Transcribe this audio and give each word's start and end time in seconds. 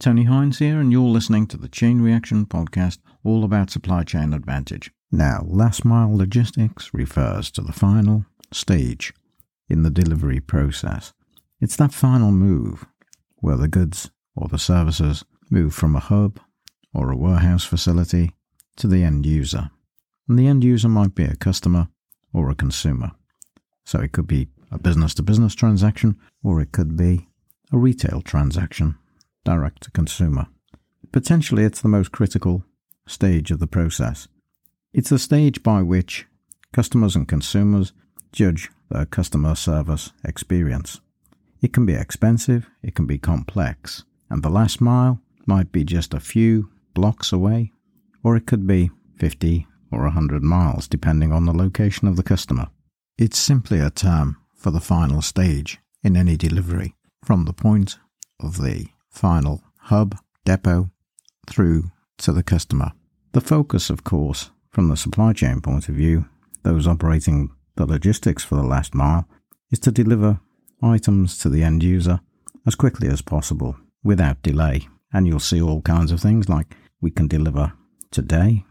Tony 0.00 0.24
Hines 0.24 0.60
here, 0.60 0.80
and 0.80 0.90
you're 0.90 1.02
listening 1.02 1.46
to 1.48 1.58
the 1.58 1.68
Chain 1.68 2.00
Reaction 2.00 2.46
podcast, 2.46 3.00
all 3.22 3.44
about 3.44 3.68
supply 3.68 4.02
chain 4.02 4.32
advantage. 4.32 4.90
Now, 5.12 5.44
last 5.46 5.84
mile 5.84 6.16
logistics 6.16 6.94
refers 6.94 7.50
to 7.50 7.60
the 7.60 7.74
final 7.74 8.24
stage 8.50 9.12
in 9.68 9.82
the 9.82 9.90
delivery 9.90 10.40
process. 10.40 11.12
It's 11.60 11.76
that 11.76 11.92
final 11.92 12.32
move 12.32 12.86
where 13.36 13.58
the 13.58 13.68
goods 13.68 14.10
or 14.34 14.48
the 14.48 14.58
services 14.58 15.22
move 15.50 15.74
from 15.74 15.94
a 15.94 16.00
hub 16.00 16.40
or 16.94 17.10
a 17.10 17.16
warehouse 17.16 17.66
facility 17.66 18.32
to 18.76 18.86
the 18.86 19.04
end 19.04 19.26
user. 19.26 19.70
And 20.26 20.38
the 20.38 20.46
end 20.46 20.64
user 20.64 20.88
might 20.88 21.14
be 21.14 21.24
a 21.24 21.36
customer 21.36 21.88
or 22.32 22.48
a 22.48 22.54
consumer. 22.54 23.10
So 23.84 24.00
it 24.00 24.12
could 24.12 24.26
be 24.26 24.48
a 24.72 24.78
business 24.78 25.12
to 25.14 25.22
business 25.22 25.54
transaction 25.54 26.18
or 26.42 26.58
it 26.62 26.72
could 26.72 26.96
be 26.96 27.28
a 27.70 27.76
retail 27.76 28.22
transaction 28.22 28.96
direct 29.50 29.82
to 29.82 29.90
consumer. 29.90 30.46
Potentially, 31.10 31.64
it's 31.64 31.82
the 31.82 31.96
most 31.96 32.12
critical 32.12 32.62
stage 33.06 33.50
of 33.50 33.58
the 33.58 33.66
process. 33.78 34.28
It's 34.92 35.10
the 35.10 35.18
stage 35.18 35.64
by 35.64 35.82
which 35.82 36.26
customers 36.72 37.16
and 37.16 37.26
consumers 37.26 37.92
judge 38.32 38.70
their 38.90 39.06
customer 39.06 39.56
service 39.56 40.12
experience. 40.24 41.00
It 41.60 41.72
can 41.72 41.84
be 41.84 41.94
expensive, 41.94 42.70
it 42.80 42.94
can 42.94 43.06
be 43.06 43.18
complex, 43.18 44.04
and 44.30 44.42
the 44.42 44.56
last 44.60 44.80
mile 44.80 45.20
might 45.46 45.72
be 45.72 45.84
just 45.84 46.14
a 46.14 46.20
few 46.20 46.70
blocks 46.94 47.32
away, 47.32 47.72
or 48.22 48.36
it 48.36 48.46
could 48.46 48.68
be 48.68 48.90
50 49.18 49.66
or 49.90 50.02
100 50.02 50.44
miles 50.44 50.86
depending 50.86 51.32
on 51.32 51.44
the 51.44 51.60
location 51.64 52.06
of 52.06 52.14
the 52.14 52.22
customer. 52.32 52.68
It's 53.18 53.38
simply 53.38 53.80
a 53.80 53.90
term 53.90 54.36
for 54.54 54.70
the 54.70 54.86
final 54.94 55.22
stage 55.22 55.80
in 56.04 56.16
any 56.16 56.36
delivery, 56.36 56.94
from 57.24 57.46
the 57.46 57.52
point 57.52 57.98
of 58.38 58.62
the 58.62 58.86
final 59.10 59.62
hub, 59.78 60.16
depot, 60.44 60.90
through 61.46 61.90
to 62.18 62.32
the 62.32 62.42
customer. 62.42 62.92
The 63.32 63.40
focus, 63.40 63.90
of 63.90 64.04
course, 64.04 64.50
from 64.70 64.88
the 64.88 64.96
supply 64.96 65.32
chain 65.32 65.60
point 65.60 65.88
of 65.88 65.94
view, 65.94 66.26
those 66.62 66.86
operating 66.86 67.50
the 67.76 67.86
logistics 67.86 68.44
for 68.44 68.56
the 68.56 68.62
last 68.62 68.94
mile, 68.94 69.28
is 69.70 69.78
to 69.80 69.92
deliver 69.92 70.40
items 70.82 71.38
to 71.38 71.48
the 71.48 71.62
end 71.62 71.82
user 71.82 72.20
as 72.66 72.74
quickly 72.74 73.08
as 73.08 73.22
possible 73.22 73.76
without 74.02 74.42
delay. 74.42 74.88
And 75.12 75.26
you'll 75.26 75.40
see 75.40 75.60
all 75.60 75.82
kinds 75.82 76.12
of 76.12 76.20
things 76.20 76.48
like 76.48 76.76
we 77.00 77.10
can 77.10 77.26
deliver 77.26 77.72
today, 78.10 78.64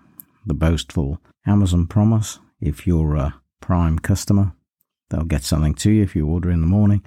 the 0.46 0.54
boastful 0.54 1.22
Amazon 1.46 1.88
promise. 1.88 2.40
If 2.62 2.86
you're 2.88 3.16
a 3.16 3.36
prime 3.62 4.00
customer, 4.00 4.54
they'll 5.10 5.24
get 5.24 5.44
something 5.44 5.74
to 5.76 5.92
you 5.92 6.04
if 6.04 6.16
you 6.16 6.28
order 6.28 6.50
in 6.50 6.62
the 6.62 6.68
morning. 6.68 7.04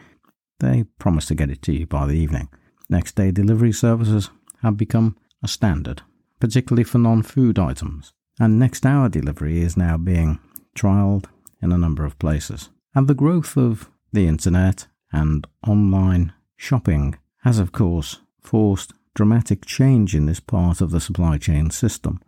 They 0.60 0.84
promise 0.98 1.26
to 1.26 1.34
get 1.34 1.50
it 1.50 1.62
to 1.62 1.72
you 1.72 1.86
by 1.86 2.06
the 2.06 2.14
evening. 2.14 2.48
Next 2.92 3.14
day 3.14 3.30
delivery 3.30 3.72
services 3.72 4.28
have 4.60 4.76
become 4.76 5.16
a 5.42 5.48
standard, 5.48 6.02
particularly 6.40 6.84
for 6.84 6.98
non 6.98 7.22
food 7.22 7.58
items, 7.58 8.12
and 8.38 8.58
next 8.58 8.84
hour 8.84 9.08
delivery 9.08 9.62
is 9.62 9.78
now 9.78 9.96
being 9.96 10.38
trialled 10.76 11.24
in 11.62 11.72
a 11.72 11.78
number 11.78 12.04
of 12.04 12.18
places. 12.18 12.68
And 12.94 13.08
the 13.08 13.14
growth 13.14 13.56
of 13.56 13.88
the 14.12 14.26
internet 14.26 14.88
and 15.10 15.46
online 15.66 16.34
shopping 16.58 17.16
has, 17.44 17.58
of 17.58 17.72
course, 17.72 18.20
forced 18.42 18.92
dramatic 19.14 19.64
change 19.64 20.14
in 20.14 20.26
this 20.26 20.40
part 20.40 20.82
of 20.82 20.90
the 20.90 21.00
supply 21.00 21.38
chain 21.38 21.70
system. 21.70 22.20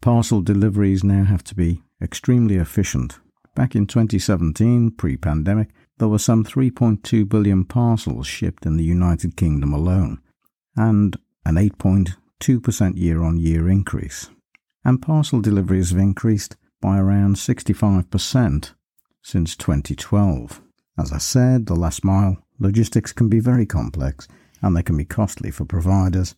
Parcel 0.00 0.40
deliveries 0.40 1.02
now 1.02 1.24
have 1.24 1.42
to 1.42 1.56
be 1.56 1.82
extremely 2.00 2.54
efficient 2.54 3.18
Back 3.56 3.74
in 3.74 3.86
2017, 3.86 4.90
pre 4.90 5.16
pandemic, 5.16 5.70
there 5.96 6.08
were 6.08 6.18
some 6.18 6.44
3.2 6.44 7.26
billion 7.26 7.64
parcels 7.64 8.26
shipped 8.26 8.66
in 8.66 8.76
the 8.76 8.84
United 8.84 9.34
Kingdom 9.34 9.72
alone, 9.72 10.20
and 10.76 11.16
an 11.46 11.54
8.2% 11.54 12.98
year 12.98 13.22
on 13.22 13.38
year 13.38 13.66
increase. 13.66 14.28
And 14.84 15.00
parcel 15.00 15.40
deliveries 15.40 15.88
have 15.88 15.98
increased 15.98 16.56
by 16.82 16.98
around 16.98 17.36
65% 17.36 18.74
since 19.22 19.56
2012. 19.56 20.60
As 20.98 21.10
I 21.10 21.18
said, 21.18 21.64
the 21.64 21.74
last 21.74 22.04
mile 22.04 22.36
logistics 22.58 23.14
can 23.14 23.30
be 23.30 23.40
very 23.40 23.64
complex 23.64 24.28
and 24.60 24.76
they 24.76 24.82
can 24.82 24.98
be 24.98 25.06
costly 25.06 25.50
for 25.50 25.64
providers 25.64 26.34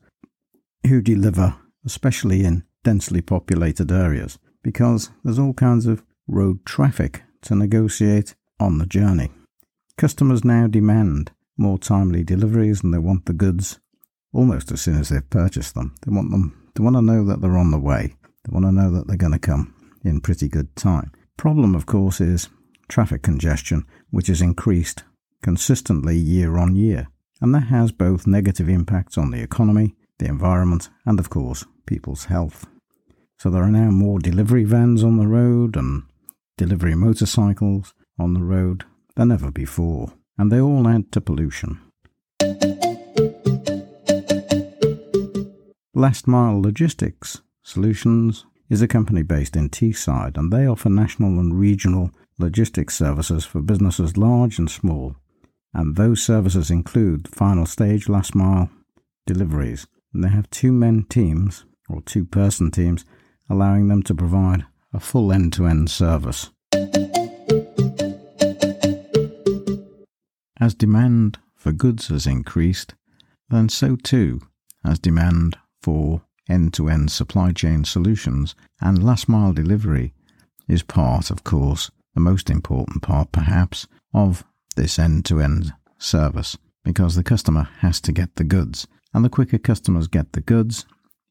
who 0.87 1.03
deliver, 1.03 1.57
especially 1.85 2.45
in 2.45 2.63
densely 2.85 3.21
populated 3.21 3.91
areas, 3.91 4.39
because 4.63 5.11
there's 5.25 5.39
all 5.41 5.53
kinds 5.53 5.87
of 5.87 6.05
road 6.29 6.65
traffic 6.65 7.23
to 7.43 7.55
negotiate 7.57 8.35
on 8.61 8.79
the 8.79 8.87
journey. 8.87 9.31
Customers 9.97 10.45
now 10.45 10.67
demand 10.67 11.33
more 11.57 11.79
timely 11.79 12.23
deliveries 12.23 12.85
and 12.85 12.95
they 12.95 12.99
want 12.99 13.27
the 13.27 13.33
goods 13.33 13.81
almost 14.33 14.71
as 14.71 14.81
soon 14.81 15.01
as 15.01 15.09
they've 15.09 15.31
purchased 15.31 15.75
them. 15.75 15.95
They 16.03 16.15
want 16.15 16.31
them 16.31 16.55
they 16.75 16.85
want 16.85 16.95
to 16.95 17.03
know 17.03 17.25
that 17.25 17.41
they're 17.41 17.59
on 17.59 17.73
the 17.73 17.79
way. 17.79 18.15
They 18.45 18.53
want 18.53 18.65
to 18.67 18.73
know 18.73 18.93
that 18.93 19.09
they're 19.09 19.17
going 19.17 19.33
to 19.33 19.39
come 19.41 19.75
in 20.05 20.21
pretty 20.21 20.49
good 20.49 20.77
time. 20.77 21.11
Problem 21.37 21.75
of 21.75 21.87
course 21.87 22.21
is 22.21 22.49
traffic 22.89 23.23
congestion 23.23 23.85
which 24.11 24.29
has 24.29 24.41
increased 24.41 25.03
consistently 25.43 26.17
year 26.17 26.57
on 26.57 26.77
year 26.77 27.09
and 27.41 27.55
that 27.55 27.65
has 27.65 27.93
both 27.93 28.27
negative 28.27 28.69
impacts 28.69 29.19
on 29.19 29.31
the 29.31 29.41
economy, 29.41 29.95
the 30.19 30.27
environment 30.27 30.89
and 31.05 31.19
of 31.19 31.31
course 31.31 31.65
people's 31.87 32.27
health. 32.27 32.67
So 33.39 33.51
there 33.51 33.63
are 33.63 33.71
now 33.71 33.91
more 33.91 34.19
delivery 34.19 34.65
vans 34.65 35.03
on 35.05 35.17
the 35.17 35.27
road 35.27 35.77
and 35.77 36.03
delivery 36.59 36.95
motorcycles 36.95 37.95
on 38.19 38.35
the 38.35 38.43
road 38.43 38.85
than 39.17 39.33
ever 39.33 39.51
before, 39.51 40.13
and 40.37 40.53
they 40.53 40.61
all 40.61 40.87
add 40.87 41.11
to 41.13 41.21
pollution. 41.23 41.81
Last 45.95 46.27
Mile 46.27 46.61
Logistics 46.61 47.41
Solutions 47.63 48.45
is 48.69 48.83
a 48.83 48.89
company 48.89 49.23
based 49.23 49.57
in 49.57 49.71
Teesside, 49.71 50.37
and 50.37 50.53
they 50.53 50.67
offer 50.67 50.91
national 50.91 51.39
and 51.39 51.59
regional 51.59 52.11
logistics 52.39 52.97
services 52.97 53.45
for 53.45 53.63
businesses 53.63 54.17
large 54.17 54.59
and 54.59 54.71
small. 54.71 55.17
And 55.73 55.97
those 55.97 56.23
services 56.23 56.71
include 56.71 57.29
final 57.29 57.67
stage 57.67 58.09
last 58.09 58.35
mile 58.35 58.71
deliveries. 59.27 59.87
And 60.13 60.25
they 60.25 60.29
have 60.29 60.51
two 60.51 60.73
men 60.73 61.05
teams, 61.09 61.65
or 61.89 62.01
two 62.03 62.25
person 62.25 62.71
teams, 62.71 63.05
allowing 63.49 63.89
them 63.89 64.03
to 64.05 64.15
provide 64.15 64.65
a 64.93 65.01
full 65.01 65.33
end 65.33 65.53
to 65.55 65.67
end 65.67 65.91
service. 65.91 66.51
As 70.61 70.75
demand 70.75 71.39
for 71.55 71.73
goods 71.73 72.09
has 72.09 72.27
increased, 72.27 72.95
then 73.49 73.69
so 73.69 73.97
too 73.97 74.41
has 74.85 74.99
demand 74.99 75.57
for 75.83 76.23
end 76.49 76.73
to 76.75 76.89
end 76.89 77.11
supply 77.11 77.53
chain 77.53 77.85
solutions, 77.85 78.55
and 78.81 79.05
last 79.05 79.29
mile 79.29 79.53
delivery 79.53 80.15
is 80.67 80.83
part, 80.83 81.31
of 81.31 81.45
course, 81.45 81.91
the 82.15 82.21
most 82.21 82.51
important 82.51 83.03
part 83.03 83.33
perhaps, 83.33 83.87
of 84.15 84.45
this 84.77 84.99
end 84.99 85.25
to 85.27 85.41
end 85.41 85.73
service, 85.99 86.57
because 86.85 87.15
the 87.15 87.23
customer 87.23 87.69
has 87.81 88.01
to 88.01 88.13
get 88.13 88.37
the 88.37 88.45
goods. 88.45 88.87
And 89.15 89.25
the 89.25 89.31
quicker 89.31 89.59
customers 89.59 90.07
get 90.07 90.33
the 90.33 90.41
goods 90.41 90.87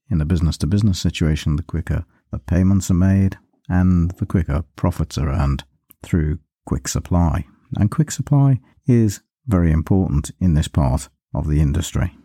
in 0.10 0.22
a 0.22 0.26
business 0.26 0.58
to 0.58 0.68
business 0.68 1.00
situation, 1.00 1.56
the 1.56 1.64
quicker 1.64 2.06
the 2.32 2.40
payments 2.40 2.92
are 2.92 2.96
made, 2.96 3.38
and 3.70 4.12
the 4.12 4.26
quicker 4.26 4.64
profits 4.76 5.18
are 5.18 5.30
earned 5.30 5.64
through 6.04 6.40
quick 6.66 6.88
supply. 6.88 7.46
And 7.76 7.92
quick 7.92 8.12
supply 8.12 8.60
is 8.86 9.22
very 9.46 9.72
important 9.72 10.32
in 10.40 10.54
this 10.54 10.68
part 10.68 11.10
of 11.34 11.48
the 11.48 11.60
industry. 11.60 12.16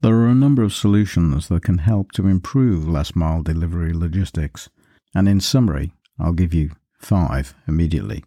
There 0.00 0.16
are 0.16 0.28
a 0.28 0.34
number 0.34 0.62
of 0.62 0.74
solutions 0.74 1.48
that 1.48 1.62
can 1.62 1.78
help 1.78 2.12
to 2.12 2.26
improve 2.26 2.88
last 2.88 3.14
mile 3.14 3.42
delivery 3.42 3.92
logistics, 3.92 4.68
and 5.14 5.28
in 5.28 5.40
summary, 5.40 5.92
I'll 6.18 6.32
give 6.32 6.52
you 6.52 6.72
five 6.98 7.54
immediately. 7.68 8.24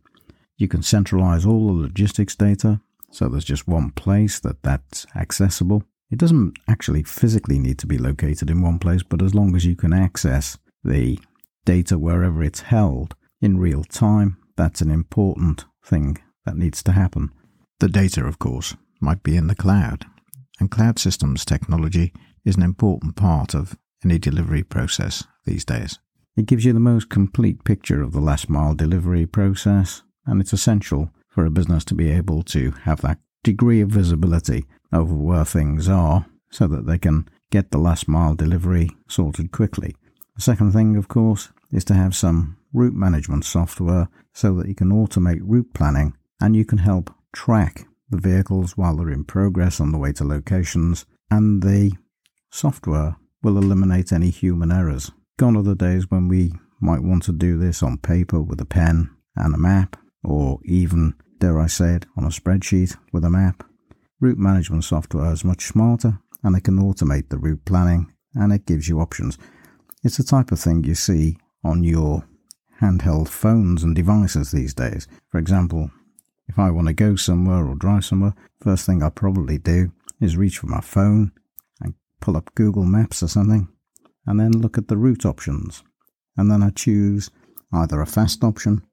You 0.57 0.69
can 0.69 0.83
centralize 0.83 1.45
all 1.45 1.67
the 1.67 1.81
logistics 1.81 2.35
data 2.35 2.79
so 3.15 3.29
there's 3.29 3.45
just 3.45 3.65
one 3.65 3.91
place 3.91 4.41
that 4.41 4.61
that's 4.61 5.07
accessible. 5.15 5.83
It 6.11 6.19
doesn't 6.19 6.57
actually 6.67 7.03
physically 7.03 7.59
need 7.59 7.79
to 7.79 7.87
be 7.87 7.97
located 7.97 8.49
in 8.49 8.61
one 8.61 8.79
place, 8.79 9.03
but 9.03 9.21
as 9.21 9.33
long 9.33 9.55
as 9.55 9.65
you 9.65 9.75
can 9.75 9.93
access 9.93 10.57
the 10.83 11.19
data 11.65 11.97
wherever 11.97 12.43
it's 12.43 12.61
held 12.61 13.15
in 13.41 13.57
real 13.57 13.83
time, 13.83 14.37
that's 14.55 14.81
an 14.81 14.91
important 14.91 15.65
thing 15.83 16.17
that 16.45 16.57
needs 16.57 16.83
to 16.83 16.91
happen. 16.91 17.31
The 17.79 17.89
data, 17.89 18.23
of 18.25 18.39
course, 18.39 18.75
might 19.01 19.23
be 19.23 19.35
in 19.35 19.47
the 19.47 19.55
cloud, 19.55 20.05
and 20.59 20.71
cloud 20.71 20.99
systems 20.99 21.43
technology 21.43 22.13
is 22.45 22.55
an 22.55 22.63
important 22.63 23.15
part 23.15 23.53
of 23.53 23.75
any 24.03 24.19
delivery 24.19 24.63
process 24.63 25.23
these 25.45 25.65
days. 25.65 25.99
It 26.37 26.45
gives 26.45 26.65
you 26.65 26.73
the 26.73 26.79
most 26.79 27.09
complete 27.09 27.63
picture 27.63 28.01
of 28.01 28.11
the 28.11 28.21
last 28.21 28.49
mile 28.49 28.75
delivery 28.75 29.25
process, 29.25 30.03
and 30.25 30.39
it's 30.39 30.53
essential 30.53 31.09
for 31.27 31.45
a 31.45 31.51
business 31.51 31.83
to 31.85 31.95
be 31.95 32.11
able 32.11 32.43
to 32.43 32.71
have 32.83 33.01
that 33.01 33.19
degree 33.45 33.79
of 33.79 33.89
visibility 33.89 34.65
over 34.91 35.13
where 35.13 35.45
things 35.45 35.87
are 35.87 36.25
so 36.49 36.65
that 36.67 36.87
they 36.87 36.97
can 36.97 37.29
get 37.51 37.69
the 37.69 37.77
last 37.77 38.07
mile 38.07 38.33
delivery 38.33 38.89
sorted 39.07 39.51
quickly. 39.51 39.95
The 40.35 40.41
second 40.41 40.73
thing, 40.73 40.97
of 40.97 41.07
course, 41.07 41.49
is 41.71 41.85
to 41.85 41.93
have 41.93 42.15
some 42.15 42.57
route 42.73 42.95
management 42.95 43.45
software 43.45 44.09
so 44.33 44.55
that 44.55 44.67
you 44.67 44.75
can 44.75 44.89
automate 44.89 45.41
route 45.43 45.73
planning 45.73 46.17
and 46.41 46.55
you 46.55 46.65
can 46.65 46.79
help 46.79 47.13
track 47.33 47.85
the 48.09 48.17
vehicles 48.17 48.75
while 48.75 48.97
they're 48.97 49.11
in 49.11 49.23
progress 49.23 49.79
on 49.79 49.91
the 49.91 49.97
way 49.97 50.11
to 50.13 50.23
locations, 50.23 51.05
and 51.29 51.61
the 51.61 51.91
software 52.51 53.15
will 53.43 53.57
eliminate 53.57 54.11
any 54.11 54.29
human 54.29 54.71
errors. 54.71 55.11
Gone 55.37 55.55
are 55.55 55.63
the 55.63 55.75
days 55.75 56.09
when 56.09 56.27
we 56.27 56.53
might 56.81 57.03
want 57.03 57.23
to 57.23 57.31
do 57.31 57.57
this 57.57 57.83
on 57.83 57.97
paper 57.97 58.41
with 58.41 58.59
a 58.59 58.65
pen 58.65 59.09
and 59.35 59.53
a 59.53 59.57
map, 59.57 59.97
or 60.23 60.59
even, 60.65 61.13
dare 61.39 61.59
I 61.59 61.67
say 61.67 61.95
it, 61.95 62.05
on 62.17 62.23
a 62.23 62.29
spreadsheet 62.29 62.97
with 63.11 63.23
a 63.23 63.29
map. 63.29 63.63
Route 64.19 64.37
management 64.37 64.83
software 64.83 65.31
is 65.31 65.43
much 65.43 65.65
smarter 65.65 66.19
and 66.43 66.55
it 66.55 66.63
can 66.63 66.77
automate 66.77 67.29
the 67.29 67.37
route 67.37 67.65
planning 67.65 68.13
and 68.33 68.53
it 68.53 68.65
gives 68.65 68.87
you 68.87 68.99
options. 68.99 69.37
It's 70.03 70.17
the 70.17 70.23
type 70.23 70.51
of 70.51 70.59
thing 70.59 70.83
you 70.83 70.95
see 70.95 71.37
on 71.63 71.83
your 71.83 72.27
handheld 72.81 73.27
phones 73.27 73.83
and 73.83 73.95
devices 73.95 74.51
these 74.51 74.73
days. 74.73 75.07
For 75.29 75.39
example, 75.39 75.89
if 76.47 76.59
I 76.59 76.69
want 76.71 76.87
to 76.87 76.93
go 76.93 77.15
somewhere 77.15 77.65
or 77.65 77.75
drive 77.75 78.05
somewhere, 78.05 78.35
first 78.59 78.85
thing 78.85 79.01
I 79.01 79.09
probably 79.09 79.57
do 79.57 79.91
is 80.21 80.37
reach 80.37 80.59
for 80.59 80.67
my 80.67 80.81
phone 80.81 81.31
and 81.81 81.95
pull 82.21 82.37
up 82.37 82.53
Google 82.55 82.85
Maps 82.85 83.23
or 83.23 83.27
something, 83.27 83.67
and 84.25 84.39
then 84.39 84.51
look 84.51 84.77
at 84.77 84.87
the 84.87 84.97
route 84.97 85.25
options. 85.25 85.83
And 86.37 86.51
then 86.51 86.61
I 86.61 86.69
choose 86.69 87.31
either 87.73 88.01
a 88.01 88.05
fast 88.05 88.43
option 88.43 88.83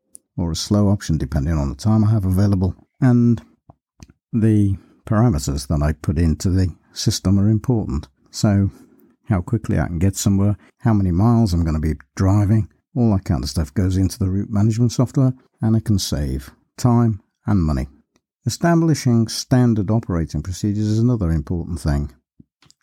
or 0.43 0.51
a 0.51 0.57
slow 0.57 0.89
option 0.89 1.19
depending 1.19 1.55
on 1.55 1.69
the 1.69 1.75
time 1.75 2.05
I 2.05 2.11
have 2.11 2.25
available. 2.25 2.75
And 3.01 3.41
the 4.33 4.77
parameters 5.07 5.69
that 5.69 5.83
I 5.83 5.93
put 5.93 6.19
into 6.19 6.51
the 6.51 6.75
system 6.93 7.39
are 7.39 7.49
important. 7.49 8.09
So, 8.31 8.71
how 9.29 9.41
quickly 9.41 9.79
I 9.79 9.87
can 9.87 9.99
get 9.99 10.17
somewhere, 10.17 10.57
how 10.81 10.93
many 10.93 11.11
miles 11.11 11.53
I'm 11.53 11.65
going 11.65 11.75
to 11.75 11.81
be 11.81 12.01
driving, 12.17 12.69
all 12.95 13.13
that 13.13 13.25
kind 13.25 13.43
of 13.43 13.51
stuff 13.51 13.73
goes 13.73 13.97
into 13.97 14.19
the 14.19 14.29
route 14.29 14.51
management 14.51 14.93
software, 14.93 15.33
and 15.61 15.77
it 15.77 15.85
can 15.85 15.99
save 15.99 16.51
time 16.77 17.23
and 17.47 17.63
money. 17.63 17.89
Establishing 18.45 19.29
standard 19.29 19.91
operating 19.91 20.43
procedures 20.43 20.87
is 20.87 20.99
another 20.99 21.31
important 21.31 21.81
thing, 21.81 22.13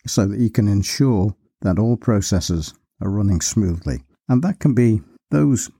so 0.06 0.26
that 0.26 0.40
you 0.40 0.50
can 0.50 0.66
ensure 0.66 1.34
that 1.60 1.78
all 1.78 1.96
processes 1.96 2.74
are 3.00 3.10
running 3.10 3.40
smoothly. 3.40 4.02
And 4.28 4.42
that 4.42 4.58
can 4.58 4.74
be, 4.74 5.02
those 5.30 5.70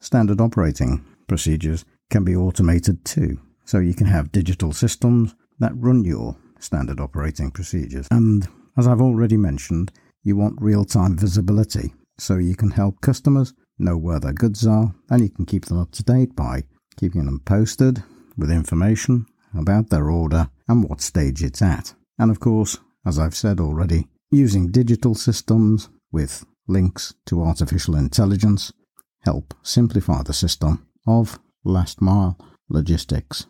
standard 0.00 0.40
operating 0.40 1.04
procedures 1.28 1.84
can 2.10 2.24
be 2.24 2.34
automated 2.34 3.04
too. 3.04 3.38
So 3.64 3.78
you 3.78 3.94
can 3.94 4.06
have 4.06 4.32
digital 4.32 4.72
systems 4.72 5.34
that 5.58 5.72
run 5.76 6.04
your 6.04 6.36
standard 6.58 7.00
operating 7.00 7.50
procedures. 7.50 8.08
And 8.10 8.48
as 8.76 8.88
I've 8.88 9.00
already 9.00 9.36
mentioned, 9.36 9.92
you 10.22 10.36
want 10.36 10.60
real 10.60 10.84
time 10.84 11.16
visibility 11.16 11.94
so 12.18 12.36
you 12.36 12.56
can 12.56 12.70
help 12.70 13.00
customers 13.00 13.54
know 13.78 13.96
where 13.96 14.18
their 14.18 14.32
goods 14.32 14.66
are 14.66 14.94
and 15.10 15.22
you 15.22 15.30
can 15.30 15.46
keep 15.46 15.66
them 15.66 15.78
up 15.78 15.92
to 15.92 16.02
date 16.02 16.34
by 16.34 16.64
keeping 16.96 17.26
them 17.26 17.40
posted 17.44 18.02
with 18.36 18.50
information 18.50 19.26
about 19.56 19.90
their 19.90 20.10
order 20.10 20.48
and 20.66 20.88
what 20.88 21.00
stage 21.00 21.42
it's 21.42 21.62
at. 21.62 21.94
And 22.18 22.30
of 22.30 22.40
course, 22.40 22.78
as 23.06 23.18
I've 23.18 23.36
said 23.36 23.60
already, 23.60 24.08
using 24.30 24.70
digital 24.70 25.14
systems 25.14 25.88
with 26.10 26.44
links 26.66 27.14
to 27.26 27.42
artificial 27.42 27.96
intelligence 27.96 28.72
help 29.20 29.54
simplify 29.62 30.22
the 30.22 30.32
system 30.32 30.86
of 31.08 31.38
last 31.64 32.02
mile 32.02 32.36
logistics. 32.68 33.46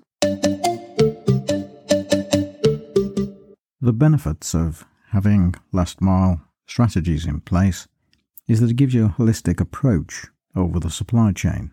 The 3.81 3.93
benefits 3.93 4.55
of 4.55 4.85
having 5.11 5.57
last 5.73 6.01
mile 6.01 6.41
strategies 6.69 7.27
in 7.27 7.41
place 7.41 7.89
is 8.47 8.61
that 8.61 8.71
it 8.71 8.77
gives 8.77 8.95
you 8.95 9.07
a 9.07 9.09
holistic 9.09 9.61
approach 9.61 10.27
over 10.55 10.79
the 10.79 10.91
supply 10.91 11.33
chain 11.33 11.73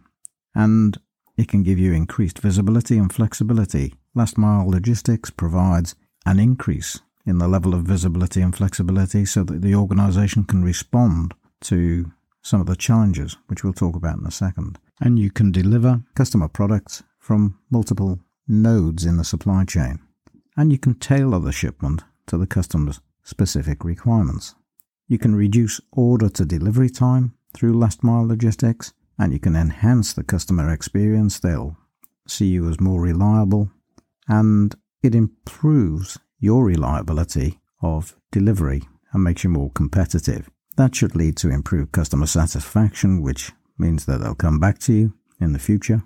and 0.56 0.98
it 1.38 1.48
can 1.48 1.62
give 1.62 1.78
you 1.78 1.94
increased 1.94 2.40
visibility 2.40 2.98
and 2.98 3.14
flexibility. 3.14 3.94
Last 4.16 4.40
mile 4.40 4.68
logistics 4.68 5.30
provides 5.30 5.94
an 6.26 6.40
increase 6.40 7.00
in 7.28 7.38
the 7.38 7.48
level 7.48 7.76
of 7.76 7.84
visibility 7.84 8.42
and 8.42 8.56
flexibility 8.56 9.24
so 9.26 9.44
that 9.44 9.62
the 9.62 9.76
organization 9.76 10.46
can 10.46 10.64
respond 10.64 11.36
to 11.62 12.12
some 12.42 12.62
of 12.62 12.68
the 12.68 12.76
challenges, 12.76 13.38
which 13.48 13.64
we'll 13.64 13.74
talk 13.74 13.96
about 13.96 14.18
in 14.18 14.26
a 14.26 14.32
second. 14.32 14.80
And 15.00 15.20
you 15.20 15.30
can 15.32 15.52
deliver 15.52 16.02
customer 16.16 16.48
products 16.48 17.04
from 17.20 17.60
multiple 17.70 18.20
nodes 18.48 19.06
in 19.06 19.18
the 19.18 19.24
supply 19.24 19.66
chain 19.66 20.00
and 20.58 20.72
you 20.72 20.78
can 20.78 20.96
tailor 20.96 21.40
the 21.40 21.52
shipment 21.52 22.04
to 22.28 22.38
the 22.38 22.48
customer's 22.48 23.02
specific 23.24 23.84
requirements. 23.84 24.56
You 25.08 25.18
can 25.18 25.36
reduce 25.36 25.82
order 25.92 26.30
to 26.30 26.46
delivery 26.46 26.90
time 26.90 27.34
through 27.54 27.78
last 27.78 28.04
mile 28.04 28.28
logistics, 28.28 28.94
and 29.18 29.32
you 29.32 29.40
can 29.40 29.56
enhance 29.56 30.14
the 30.14 30.24
customer 30.24 30.72
experience. 30.74 31.40
They'll 31.40 31.78
see 32.28 32.48
you 32.48 32.70
as 32.70 32.80
more 32.80 33.02
reliable, 33.02 33.70
and 34.28 34.76
it 35.04 35.16
improves 35.16 36.18
your 36.40 36.66
reliability 36.66 37.60
of 37.82 38.16
delivery 38.32 38.84
and 39.14 39.24
makes 39.24 39.44
you 39.44 39.50
more 39.50 39.72
competitive. 39.72 40.50
That 40.78 40.96
should 40.96 41.16
lead 41.16 41.38
to 41.38 41.50
improved 41.50 41.92
customer 41.92 42.26
satisfaction, 42.26 43.22
which 43.22 43.52
means 43.78 44.06
that 44.06 44.22
they'll 44.22 44.36
come 44.36 44.60
back 44.60 44.80
to 44.80 44.94
you 44.94 45.14
in 45.40 45.54
the 45.54 45.60
future. 45.60 46.04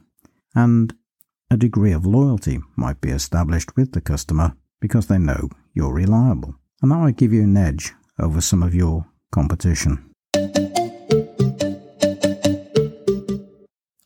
And 0.56 0.94
a 1.52 1.58
degree 1.58 1.92
of 1.92 2.06
loyalty 2.06 2.60
might 2.76 3.02
be 3.02 3.10
established 3.10 3.76
with 3.76 3.94
the 3.94 4.02
customer 4.02 4.56
because 4.80 5.08
they 5.08 5.18
know 5.18 5.50
you're 5.74 5.94
reliable, 5.94 6.56
and 6.82 6.92
that 6.92 6.98
might 6.98 7.18
give 7.18 7.34
you 7.34 7.44
an 7.44 7.58
edge 7.58 7.94
over 8.20 8.42
some 8.42 8.64
of 8.64 8.76
your 8.76 9.06
competition. 9.32 10.06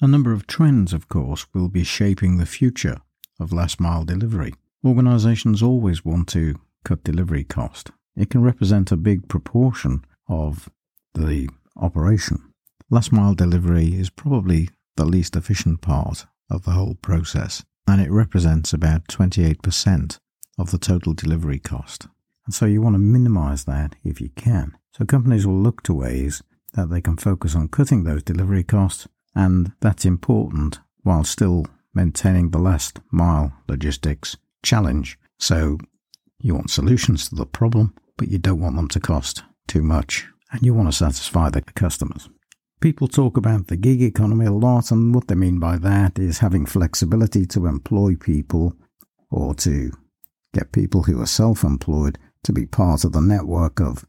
A 0.01 0.07
number 0.07 0.33
of 0.33 0.47
trends, 0.47 0.93
of 0.93 1.07
course, 1.07 1.45
will 1.53 1.69
be 1.69 1.83
shaping 1.83 2.37
the 2.37 2.45
future 2.45 2.97
of 3.39 3.53
last 3.53 3.79
mile 3.79 4.03
delivery. 4.03 4.53
Organizations 4.85 5.63
always 5.63 6.03
want 6.03 6.27
to 6.29 6.59
cut 6.83 7.03
delivery 7.03 7.43
cost. 7.43 7.91
It 8.15 8.29
can 8.29 8.43
represent 8.43 8.91
a 8.91 8.97
big 8.97 9.27
proportion 9.29 10.03
of 10.27 10.69
the 11.13 11.49
operation. 11.77 12.52
Last 12.93 13.11
mile 13.11 13.33
delivery 13.33 13.95
is 13.95 14.11
probably 14.11 14.69
the 14.97 15.05
least 15.05 15.35
efficient 15.35 15.81
part 15.81 16.27
of 16.51 16.63
the 16.63 16.73
whole 16.73 16.93
process, 16.93 17.63
and 17.87 17.99
it 17.99 18.11
represents 18.11 18.71
about 18.71 19.07
28% 19.07 20.19
of 20.59 20.69
the 20.69 20.77
total 20.77 21.15
delivery 21.15 21.57
cost. 21.57 22.05
And 22.45 22.53
so 22.53 22.67
you 22.67 22.83
want 22.83 22.93
to 22.93 22.99
minimize 22.99 23.63
that 23.63 23.95
if 24.03 24.21
you 24.21 24.29
can. 24.35 24.77
So 24.91 25.05
companies 25.05 25.47
will 25.47 25.59
look 25.59 25.81
to 25.83 25.93
ways 25.95 26.43
that 26.75 26.91
they 26.91 27.01
can 27.01 27.17
focus 27.17 27.55
on 27.55 27.69
cutting 27.69 28.03
those 28.03 28.21
delivery 28.21 28.63
costs, 28.63 29.07
and 29.33 29.71
that's 29.79 30.05
important 30.05 30.79
while 31.01 31.23
still 31.23 31.65
maintaining 31.95 32.51
the 32.51 32.59
last 32.59 32.99
mile 33.09 33.53
logistics 33.67 34.37
challenge. 34.61 35.17
So 35.39 35.79
you 36.37 36.53
want 36.53 36.69
solutions 36.69 37.27
to 37.29 37.33
the 37.33 37.47
problem, 37.47 37.95
but 38.17 38.27
you 38.27 38.37
don't 38.37 38.61
want 38.61 38.75
them 38.75 38.89
to 38.89 38.99
cost 38.99 39.41
too 39.65 39.81
much, 39.81 40.27
and 40.51 40.61
you 40.61 40.75
want 40.75 40.89
to 40.89 40.95
satisfy 40.95 41.49
the 41.49 41.63
customers. 41.63 42.29
People 42.83 43.07
talk 43.07 43.37
about 43.37 43.67
the 43.67 43.77
gig 43.77 44.01
economy 44.01 44.45
a 44.45 44.51
lot, 44.51 44.91
and 44.91 45.15
what 45.15 45.29
they 45.29 45.35
mean 45.35 45.57
by 45.57 45.77
that 45.77 46.19
is 46.19 46.39
having 46.39 46.65
flexibility 46.65 47.45
to 47.45 47.65
employ 47.65 48.17
people 48.17 48.75
or 49.31 49.55
to 49.55 49.93
get 50.53 50.73
people 50.73 51.03
who 51.03 51.21
are 51.21 51.25
self 51.25 51.63
employed 51.63 52.19
to 52.43 52.51
be 52.51 52.65
part 52.65 53.05
of 53.05 53.13
the 53.13 53.21
network 53.21 53.79
of 53.79 54.05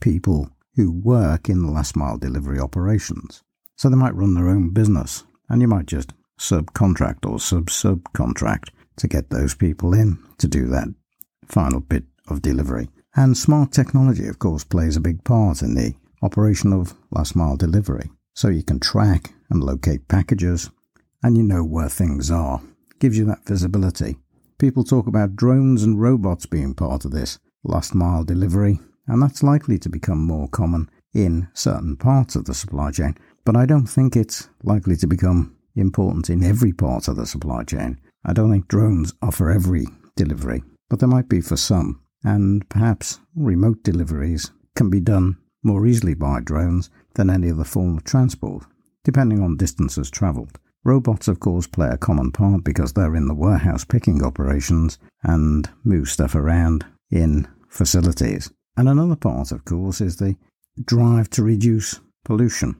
people 0.00 0.50
who 0.74 0.90
work 0.90 1.48
in 1.48 1.62
the 1.62 1.70
last 1.70 1.94
mile 1.94 2.18
delivery 2.18 2.58
operations. 2.58 3.44
So 3.76 3.88
they 3.88 3.94
might 3.94 4.16
run 4.16 4.34
their 4.34 4.48
own 4.48 4.70
business, 4.70 5.22
and 5.48 5.62
you 5.62 5.68
might 5.68 5.86
just 5.86 6.12
subcontract 6.36 7.30
or 7.30 7.38
sub 7.38 7.66
subcontract 7.66 8.70
to 8.96 9.06
get 9.06 9.30
those 9.30 9.54
people 9.54 9.94
in 9.94 10.18
to 10.38 10.48
do 10.48 10.66
that 10.66 10.88
final 11.44 11.78
bit 11.78 12.02
of 12.26 12.42
delivery. 12.42 12.88
And 13.14 13.38
smart 13.38 13.70
technology, 13.70 14.26
of 14.26 14.40
course, 14.40 14.64
plays 14.64 14.96
a 14.96 15.00
big 15.00 15.22
part 15.22 15.62
in 15.62 15.76
the 15.76 15.94
operation 16.22 16.72
of 16.72 16.94
last 17.12 17.36
mile 17.36 17.56
delivery 17.56 18.10
so 18.36 18.48
you 18.48 18.62
can 18.62 18.78
track 18.78 19.32
and 19.50 19.64
locate 19.64 20.06
packages 20.08 20.70
and 21.22 21.36
you 21.36 21.42
know 21.42 21.64
where 21.64 21.88
things 21.88 22.30
are. 22.30 22.60
Gives 23.00 23.18
you 23.18 23.24
that 23.24 23.46
visibility. 23.46 24.16
People 24.58 24.84
talk 24.84 25.06
about 25.06 25.36
drones 25.36 25.82
and 25.82 26.00
robots 26.00 26.46
being 26.46 26.74
part 26.74 27.04
of 27.04 27.10
this 27.10 27.38
last 27.64 27.94
mile 27.94 28.24
delivery, 28.24 28.78
and 29.06 29.22
that's 29.22 29.42
likely 29.42 29.78
to 29.78 29.88
become 29.88 30.18
more 30.18 30.48
common 30.48 30.88
in 31.14 31.48
certain 31.54 31.96
parts 31.96 32.36
of 32.36 32.44
the 32.44 32.54
supply 32.54 32.90
chain. 32.90 33.16
But 33.44 33.56
I 33.56 33.64
don't 33.64 33.86
think 33.86 34.16
it's 34.16 34.48
likely 34.62 34.96
to 34.96 35.06
become 35.06 35.56
important 35.74 36.30
in 36.30 36.44
every 36.44 36.72
part 36.72 37.08
of 37.08 37.16
the 37.16 37.26
supply 37.26 37.64
chain. 37.64 37.98
I 38.24 38.32
don't 38.32 38.50
think 38.50 38.68
drones 38.68 39.14
are 39.22 39.32
for 39.32 39.50
every 39.50 39.86
delivery, 40.14 40.62
but 40.90 41.00
there 41.00 41.08
might 41.08 41.28
be 41.28 41.40
for 41.40 41.56
some. 41.56 42.00
And 42.22 42.68
perhaps 42.68 43.20
remote 43.34 43.82
deliveries 43.82 44.50
can 44.74 44.90
be 44.90 45.00
done 45.00 45.38
more 45.62 45.86
easily 45.86 46.14
by 46.14 46.40
drones 46.40 46.90
than 47.16 47.28
any 47.28 47.50
other 47.50 47.64
form 47.64 47.98
of 47.98 48.04
transport, 48.04 48.64
depending 49.04 49.42
on 49.42 49.56
distances 49.56 50.10
travelled. 50.10 50.58
Robots, 50.84 51.26
of 51.26 51.40
course, 51.40 51.66
play 51.66 51.88
a 51.88 51.98
common 51.98 52.30
part 52.30 52.62
because 52.62 52.92
they're 52.92 53.16
in 53.16 53.26
the 53.26 53.34
warehouse 53.34 53.84
picking 53.84 54.22
operations 54.22 54.98
and 55.24 55.68
move 55.82 56.08
stuff 56.08 56.34
around 56.34 56.86
in 57.10 57.48
facilities. 57.68 58.52
And 58.76 58.88
another 58.88 59.16
part, 59.16 59.50
of 59.50 59.64
course, 59.64 60.00
is 60.00 60.16
the 60.16 60.36
drive 60.84 61.28
to 61.30 61.42
reduce 61.42 62.00
pollution. 62.24 62.76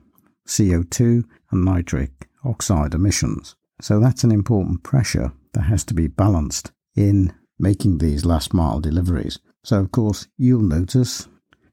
CO2 0.47 1.25
and 1.51 1.65
nitric 1.65 2.29
oxide 2.45 2.93
emissions. 2.93 3.55
So 3.81 3.99
that's 3.99 4.23
an 4.23 4.31
important 4.31 4.83
pressure 4.83 5.33
that 5.53 5.63
has 5.63 5.83
to 5.85 5.93
be 5.93 6.07
balanced 6.07 6.71
in 6.95 7.33
making 7.59 7.97
these 7.97 8.25
last 8.25 8.53
mile 8.53 8.79
deliveries. 8.79 9.39
So, 9.63 9.79
of 9.79 9.91
course, 9.91 10.27
you'll 10.37 10.61
notice 10.61 11.27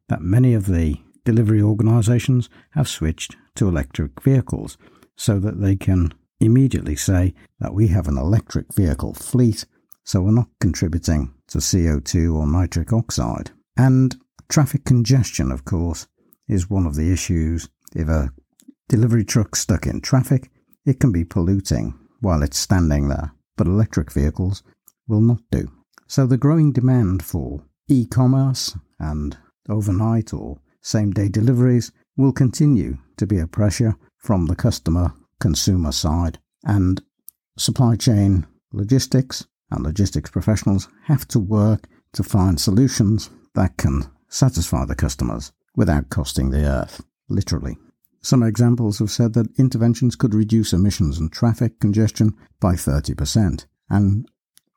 that 0.08 0.20
many 0.20 0.54
of 0.54 0.66
the 0.66 0.96
delivery 1.24 1.62
organisations 1.62 2.48
have 2.70 2.88
switched 2.88 3.36
to 3.56 3.68
electric 3.68 4.22
vehicles 4.22 4.76
so 5.16 5.38
that 5.38 5.60
they 5.60 5.76
can 5.76 6.12
immediately 6.40 6.96
say 6.96 7.34
that 7.60 7.74
we 7.74 7.88
have 7.88 8.08
an 8.08 8.18
electric 8.18 8.72
vehicle 8.74 9.14
fleet, 9.14 9.64
so 10.04 10.20
we're 10.20 10.30
not 10.30 10.48
contributing 10.60 11.32
to 11.48 11.58
CO2 11.58 12.34
or 12.34 12.46
nitric 12.46 12.92
oxide. 12.92 13.50
And 13.76 14.16
traffic 14.48 14.84
congestion, 14.84 15.50
of 15.50 15.64
course, 15.64 16.06
is 16.48 16.68
one 16.68 16.86
of 16.86 16.94
the 16.94 17.12
issues. 17.12 17.68
If 17.94 18.08
a 18.08 18.32
delivery 18.88 19.24
truck's 19.24 19.60
stuck 19.60 19.86
in 19.86 20.00
traffic, 20.00 20.50
it 20.84 21.00
can 21.00 21.12
be 21.12 21.24
polluting 21.24 21.98
while 22.20 22.42
it's 22.42 22.58
standing 22.58 23.08
there, 23.08 23.32
but 23.56 23.66
electric 23.66 24.12
vehicles 24.12 24.62
will 25.08 25.20
not 25.20 25.40
do. 25.50 25.70
So 26.06 26.26
the 26.26 26.36
growing 26.36 26.72
demand 26.72 27.22
for 27.22 27.64
e 27.88 28.06
commerce 28.06 28.76
and 28.98 29.36
overnight 29.68 30.32
or 30.32 30.58
same 30.84 31.12
day 31.12 31.28
deliveries 31.28 31.90
will 32.14 32.32
continue 32.32 32.98
to 33.16 33.26
be 33.26 33.38
a 33.38 33.46
pressure 33.46 33.96
from 34.18 34.46
the 34.46 34.54
customer 34.54 35.14
consumer 35.40 35.92
side. 35.92 36.38
And 36.64 37.02
supply 37.56 37.96
chain 37.96 38.46
logistics 38.70 39.46
and 39.70 39.82
logistics 39.82 40.30
professionals 40.30 40.88
have 41.04 41.26
to 41.28 41.38
work 41.38 41.88
to 42.12 42.22
find 42.22 42.60
solutions 42.60 43.30
that 43.54 43.78
can 43.78 44.04
satisfy 44.28 44.84
the 44.84 44.94
customers 44.94 45.52
without 45.74 46.10
costing 46.10 46.50
the 46.50 46.66
earth, 46.66 47.02
literally. 47.30 47.78
Some 48.20 48.42
examples 48.42 48.98
have 48.98 49.10
said 49.10 49.32
that 49.34 49.58
interventions 49.58 50.16
could 50.16 50.34
reduce 50.34 50.74
emissions 50.74 51.18
and 51.18 51.32
traffic 51.32 51.80
congestion 51.80 52.34
by 52.60 52.74
30% 52.74 53.64
and 53.88 54.28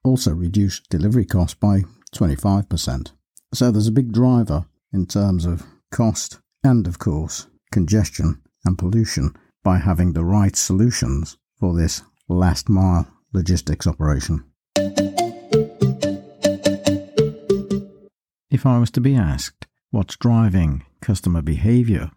also 0.06 0.34
reduce 0.34 0.80
delivery 0.90 1.26
costs 1.26 1.54
by 1.54 1.84
25%. 2.16 3.12
So 3.54 3.72
there's 3.72 3.88
a 3.88 3.92
big 3.92 4.14
driver 4.14 4.66
in 4.94 5.06
terms 5.06 5.46
of 5.46 5.66
cost 5.92 6.40
and, 6.64 6.88
of 6.88 7.00
course, 7.00 7.48
congestion 7.72 8.42
and 8.66 8.78
pollution 8.78 9.34
by 9.64 9.78
having 9.78 10.14
the 10.14 10.24
right 10.24 10.56
solutions 10.56 11.38
for 11.60 11.76
this 11.76 12.02
last 12.28 12.70
mile 12.70 13.08
logistics 13.34 13.88
operation. 13.88 14.44
If 18.50 18.66
I 18.66 18.80
was 18.80 18.92
to 18.92 19.02
be 19.02 19.16
asked 19.16 19.68
what's 19.92 20.18
driving 20.18 20.84
customer 21.02 21.42
behaviour 21.42 22.12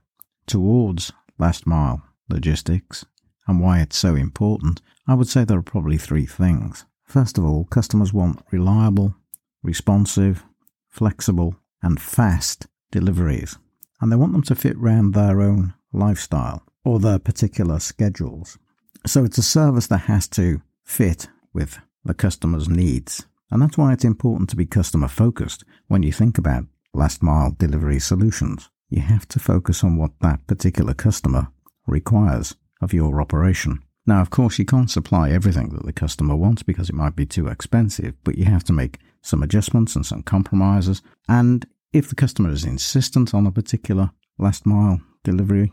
towards 0.46 1.12
last 1.38 1.66
mile 1.66 2.02
logistics 2.28 3.04
and 3.46 3.60
why 3.60 3.80
it's 3.80 3.98
so 3.98 4.14
important, 4.14 4.80
I 5.06 5.14
would 5.14 5.28
say 5.28 5.44
there 5.44 5.58
are 5.58 5.62
probably 5.62 5.98
three 5.98 6.26
things. 6.26 6.84
First 7.04 7.36
of 7.36 7.44
all, 7.44 7.64
customers 7.64 8.12
want 8.12 8.42
reliable, 8.50 9.16
responsive, 9.62 10.44
flexible, 10.88 11.56
and 11.82 12.00
fast 12.00 12.66
deliveries, 12.90 13.58
and 14.00 14.10
they 14.10 14.16
want 14.16 14.32
them 14.32 14.42
to 14.42 14.54
fit 14.54 14.76
around 14.76 15.14
their 15.14 15.40
own 15.40 15.74
lifestyle 15.92 16.62
or 16.84 16.98
their 16.98 17.18
particular 17.18 17.78
schedules. 17.78 18.58
So 19.06 19.24
it's 19.24 19.38
a 19.38 19.42
service 19.42 19.86
that 19.88 19.98
has 19.98 20.28
to 20.28 20.62
fit 20.84 21.28
with 21.52 21.78
the 22.04 22.14
customer's 22.14 22.68
needs. 22.68 23.26
And 23.50 23.60
that's 23.60 23.76
why 23.76 23.92
it's 23.92 24.04
important 24.04 24.48
to 24.50 24.56
be 24.56 24.66
customer 24.66 25.08
focused 25.08 25.64
when 25.88 26.02
you 26.02 26.12
think 26.12 26.38
about 26.38 26.64
last 26.94 27.22
mile 27.22 27.54
delivery 27.58 27.98
solutions. 27.98 28.70
You 28.88 29.02
have 29.02 29.26
to 29.28 29.38
focus 29.38 29.84
on 29.84 29.96
what 29.96 30.12
that 30.20 30.46
particular 30.46 30.94
customer 30.94 31.48
requires 31.86 32.56
of 32.80 32.92
your 32.92 33.20
operation. 33.20 33.80
Now, 34.06 34.20
of 34.20 34.30
course, 34.30 34.58
you 34.58 34.64
can't 34.64 34.90
supply 34.90 35.30
everything 35.30 35.70
that 35.70 35.84
the 35.84 35.92
customer 35.92 36.34
wants 36.34 36.62
because 36.62 36.88
it 36.88 36.94
might 36.94 37.14
be 37.14 37.26
too 37.26 37.48
expensive, 37.48 38.14
but 38.24 38.38
you 38.38 38.44
have 38.46 38.64
to 38.64 38.72
make 38.72 38.98
some 39.22 39.42
adjustments 39.42 39.94
and 39.94 40.04
some 40.06 40.22
compromises. 40.22 41.02
And 41.28 41.66
if 41.92 42.08
the 42.08 42.14
customer 42.14 42.50
is 42.50 42.64
insistent 42.64 43.34
on 43.34 43.46
a 43.46 43.52
particular 43.52 44.10
last 44.38 44.64
mile 44.64 45.00
delivery 45.24 45.72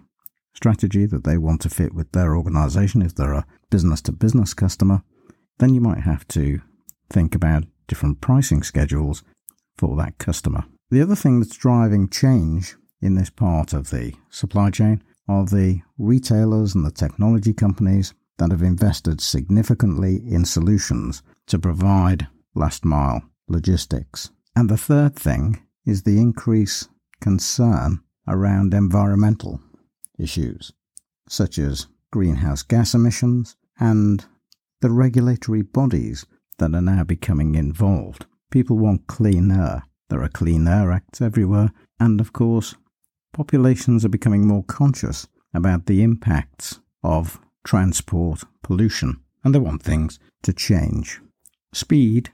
strategy 0.54 1.06
that 1.06 1.24
they 1.24 1.38
want 1.38 1.62
to 1.62 1.70
fit 1.70 1.94
with 1.94 2.12
their 2.12 2.36
organization, 2.36 3.02
if 3.02 3.14
they're 3.14 3.34
a 3.34 3.46
business 3.70 4.02
to 4.02 4.12
business 4.12 4.54
customer, 4.54 5.04
then 5.60 5.74
you 5.74 5.82
might 5.82 6.02
have 6.02 6.28
to 6.28 6.60
think 7.10 7.36
about 7.36 7.64
different 7.88 8.20
pricing 8.22 8.64
schedules 8.64 9.24
for 9.78 9.96
that 9.96 10.18
customer. 10.18 10.66
The 10.90 11.02
other 11.02 11.16
thing 11.16 11.40
that's 11.40 11.56
driving 11.56 12.10
change 12.10 12.76
in 13.02 13.16
this 13.16 13.30
part 13.30 13.74
of 13.74 13.92
the 13.92 14.14
supply 14.30 14.72
chain 14.72 15.04
are 15.28 15.46
the 15.46 15.82
retailers 15.98 16.74
and 16.74 16.86
the 16.86 16.92
technology 16.92 17.54
companies 17.54 18.14
that 18.38 18.52
have 18.52 18.64
invested 18.64 19.22
significantly 19.22 20.22
in 20.28 20.46
solutions 20.46 21.22
to 21.48 21.60
provide 21.60 22.28
last 22.56 22.86
mile 22.86 23.22
logistics. 23.48 24.32
And 24.56 24.70
the 24.70 24.78
third 24.78 25.16
thing 25.16 25.62
is 25.88 26.04
the 26.04 26.20
increased 26.20 26.90
concern 27.22 28.00
around 28.28 28.74
environmental 28.74 29.62
issues, 30.20 30.74
such 31.30 31.58
as 31.58 31.88
greenhouse 32.12 32.62
gas 32.62 32.94
emissions 32.94 33.56
and 33.80 34.26
the 34.82 34.92
regulatory 34.92 35.62
bodies 35.62 36.26
that 36.60 36.76
are 36.76 36.82
now 36.82 37.04
becoming 37.04 37.56
involved. 37.56 38.26
People 38.52 38.78
want 38.78 39.08
clean 39.08 39.50
air. 39.50 39.84
There 40.10 40.24
are 40.24 40.30
Clean 40.30 40.66
Air 40.68 40.92
Acts 40.92 41.22
everywhere, 41.22 41.72
and 42.00 42.22
of 42.22 42.32
course, 42.32 42.76
populations 43.34 44.06
are 44.06 44.10
becoming 44.10 44.48
more 44.48 44.64
conscious 44.64 45.28
about 45.54 45.86
the 45.86 46.02
impacts 46.02 46.80
of 47.04 47.40
transport 47.66 48.44
pollution, 48.64 49.20
and 49.44 49.54
they 49.54 49.60
want 49.60 49.84
things 49.84 50.18
to 50.44 50.54
change. 50.54 51.20
Speed, 51.74 52.32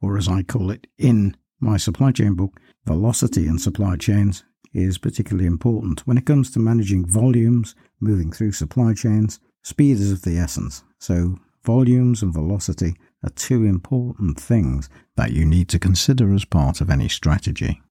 or 0.00 0.18
as 0.18 0.28
I 0.28 0.42
call 0.42 0.70
it 0.70 0.88
in 0.98 1.36
my 1.60 1.76
supply 1.76 2.10
chain 2.10 2.34
book, 2.34 2.58
velocity 2.86 3.46
in 3.46 3.58
supply 3.58 3.96
chains, 3.96 4.44
is 4.72 4.98
particularly 4.98 5.46
important. 5.46 6.06
When 6.06 6.16
it 6.16 6.26
comes 6.26 6.50
to 6.52 6.58
managing 6.58 7.06
volumes, 7.06 7.74
moving 8.00 8.32
through 8.32 8.52
supply 8.52 8.94
chains, 8.94 9.38
speed 9.62 9.98
is 9.98 10.12
of 10.12 10.22
the 10.22 10.38
essence. 10.38 10.82
So, 10.98 11.38
volumes 11.64 12.22
and 12.22 12.32
velocity 12.32 12.96
are 13.22 13.30
two 13.30 13.64
important 13.64 14.40
things 14.40 14.88
that 15.16 15.32
you 15.32 15.44
need 15.44 15.68
to 15.68 15.78
consider 15.78 16.32
as 16.32 16.44
part 16.44 16.80
of 16.80 16.90
any 16.90 17.08
strategy. 17.08 17.82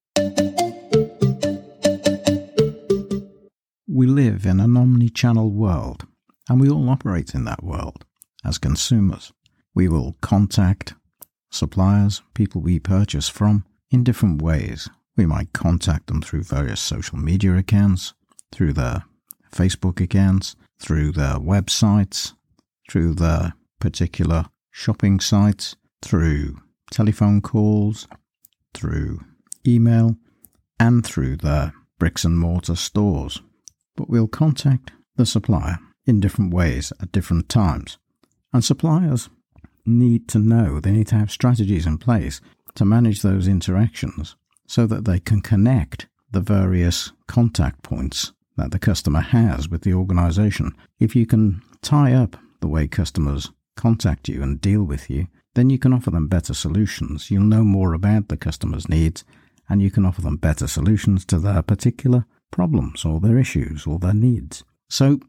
We 3.88 4.06
live 4.06 4.46
in 4.46 4.58
an 4.58 4.76
omni 4.76 5.10
channel 5.10 5.50
world, 5.52 6.06
and 6.48 6.60
we 6.60 6.68
all 6.68 6.90
operate 6.90 7.34
in 7.34 7.44
that 7.44 7.62
world 7.62 8.04
as 8.44 8.58
consumers. 8.58 9.32
We 9.74 9.88
will 9.88 10.16
contact 10.20 10.94
suppliers, 11.50 12.22
people 12.34 12.60
we 12.60 12.78
purchase 12.78 13.28
from, 13.28 13.64
in 13.92 14.02
different 14.02 14.40
ways. 14.42 14.88
We 15.16 15.26
might 15.26 15.52
contact 15.52 16.06
them 16.06 16.22
through 16.22 16.44
various 16.44 16.80
social 16.80 17.18
media 17.18 17.56
accounts, 17.56 18.14
through 18.50 18.72
their 18.72 19.04
Facebook 19.52 20.00
accounts, 20.00 20.56
through 20.80 21.12
their 21.12 21.34
websites, 21.34 22.32
through 22.90 23.14
their 23.14 23.52
particular 23.78 24.46
shopping 24.70 25.20
sites, 25.20 25.76
through 26.00 26.56
telephone 26.90 27.40
calls, 27.42 28.08
through 28.74 29.20
email, 29.66 30.16
and 30.80 31.04
through 31.04 31.36
their 31.36 31.74
bricks 31.98 32.24
and 32.24 32.38
mortar 32.38 32.74
stores. 32.74 33.42
But 33.94 34.08
we'll 34.08 34.28
contact 34.28 34.92
the 35.16 35.26
supplier 35.26 35.78
in 36.06 36.20
different 36.20 36.52
ways 36.54 36.92
at 37.00 37.12
different 37.12 37.48
times. 37.48 37.98
And 38.52 38.64
suppliers 38.64 39.28
need 39.84 40.28
to 40.28 40.38
know, 40.38 40.80
they 40.80 40.92
need 40.92 41.08
to 41.08 41.16
have 41.16 41.30
strategies 41.30 41.86
in 41.86 41.98
place 41.98 42.40
to 42.74 42.84
manage 42.84 43.22
those 43.22 43.48
interactions 43.48 44.36
so 44.66 44.86
that 44.86 45.04
they 45.04 45.20
can 45.20 45.40
connect 45.40 46.06
the 46.30 46.40
various 46.40 47.12
contact 47.26 47.82
points 47.82 48.32
that 48.56 48.70
the 48.70 48.78
customer 48.78 49.20
has 49.20 49.68
with 49.68 49.82
the 49.82 49.94
organization. 49.94 50.74
If 50.98 51.14
you 51.16 51.26
can 51.26 51.62
tie 51.82 52.12
up 52.12 52.36
the 52.60 52.68
way 52.68 52.86
customers 52.88 53.50
contact 53.76 54.28
you 54.28 54.42
and 54.42 54.60
deal 54.60 54.82
with 54.84 55.10
you, 55.10 55.26
then 55.54 55.68
you 55.68 55.78
can 55.78 55.92
offer 55.92 56.10
them 56.10 56.28
better 56.28 56.54
solutions. 56.54 57.30
You'll 57.30 57.44
know 57.44 57.64
more 57.64 57.92
about 57.92 58.28
the 58.28 58.36
customer's 58.36 58.88
needs 58.88 59.24
and 59.68 59.82
you 59.82 59.90
can 59.90 60.04
offer 60.04 60.22
them 60.22 60.36
better 60.36 60.66
solutions 60.66 61.24
to 61.26 61.38
their 61.38 61.62
particular 61.62 62.26
problems 62.50 63.04
or 63.04 63.20
their 63.20 63.38
issues 63.38 63.86
or 63.86 63.98
their 63.98 64.14
needs. 64.14 64.64
So 64.88 65.20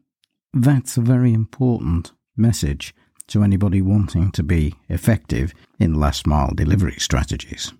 that's 0.52 0.96
a 0.96 1.02
very 1.02 1.32
important 1.32 2.12
message 2.36 2.94
to 3.28 3.42
anybody 3.42 3.80
wanting 3.82 4.30
to 4.32 4.42
be 4.42 4.74
effective 4.88 5.52
in 5.78 5.94
last 5.94 6.26
mile 6.26 6.52
delivery 6.54 6.96
strategies. 6.98 7.72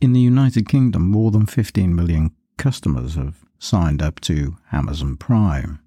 In 0.00 0.12
the 0.12 0.20
United 0.20 0.68
Kingdom, 0.68 1.10
more 1.10 1.30
than 1.30 1.46
15 1.46 1.94
million 1.94 2.30
customers 2.58 3.14
have 3.14 3.36
signed 3.58 4.02
up 4.02 4.20
to 4.20 4.56
Amazon 4.72 5.16
Prime. 5.16 5.80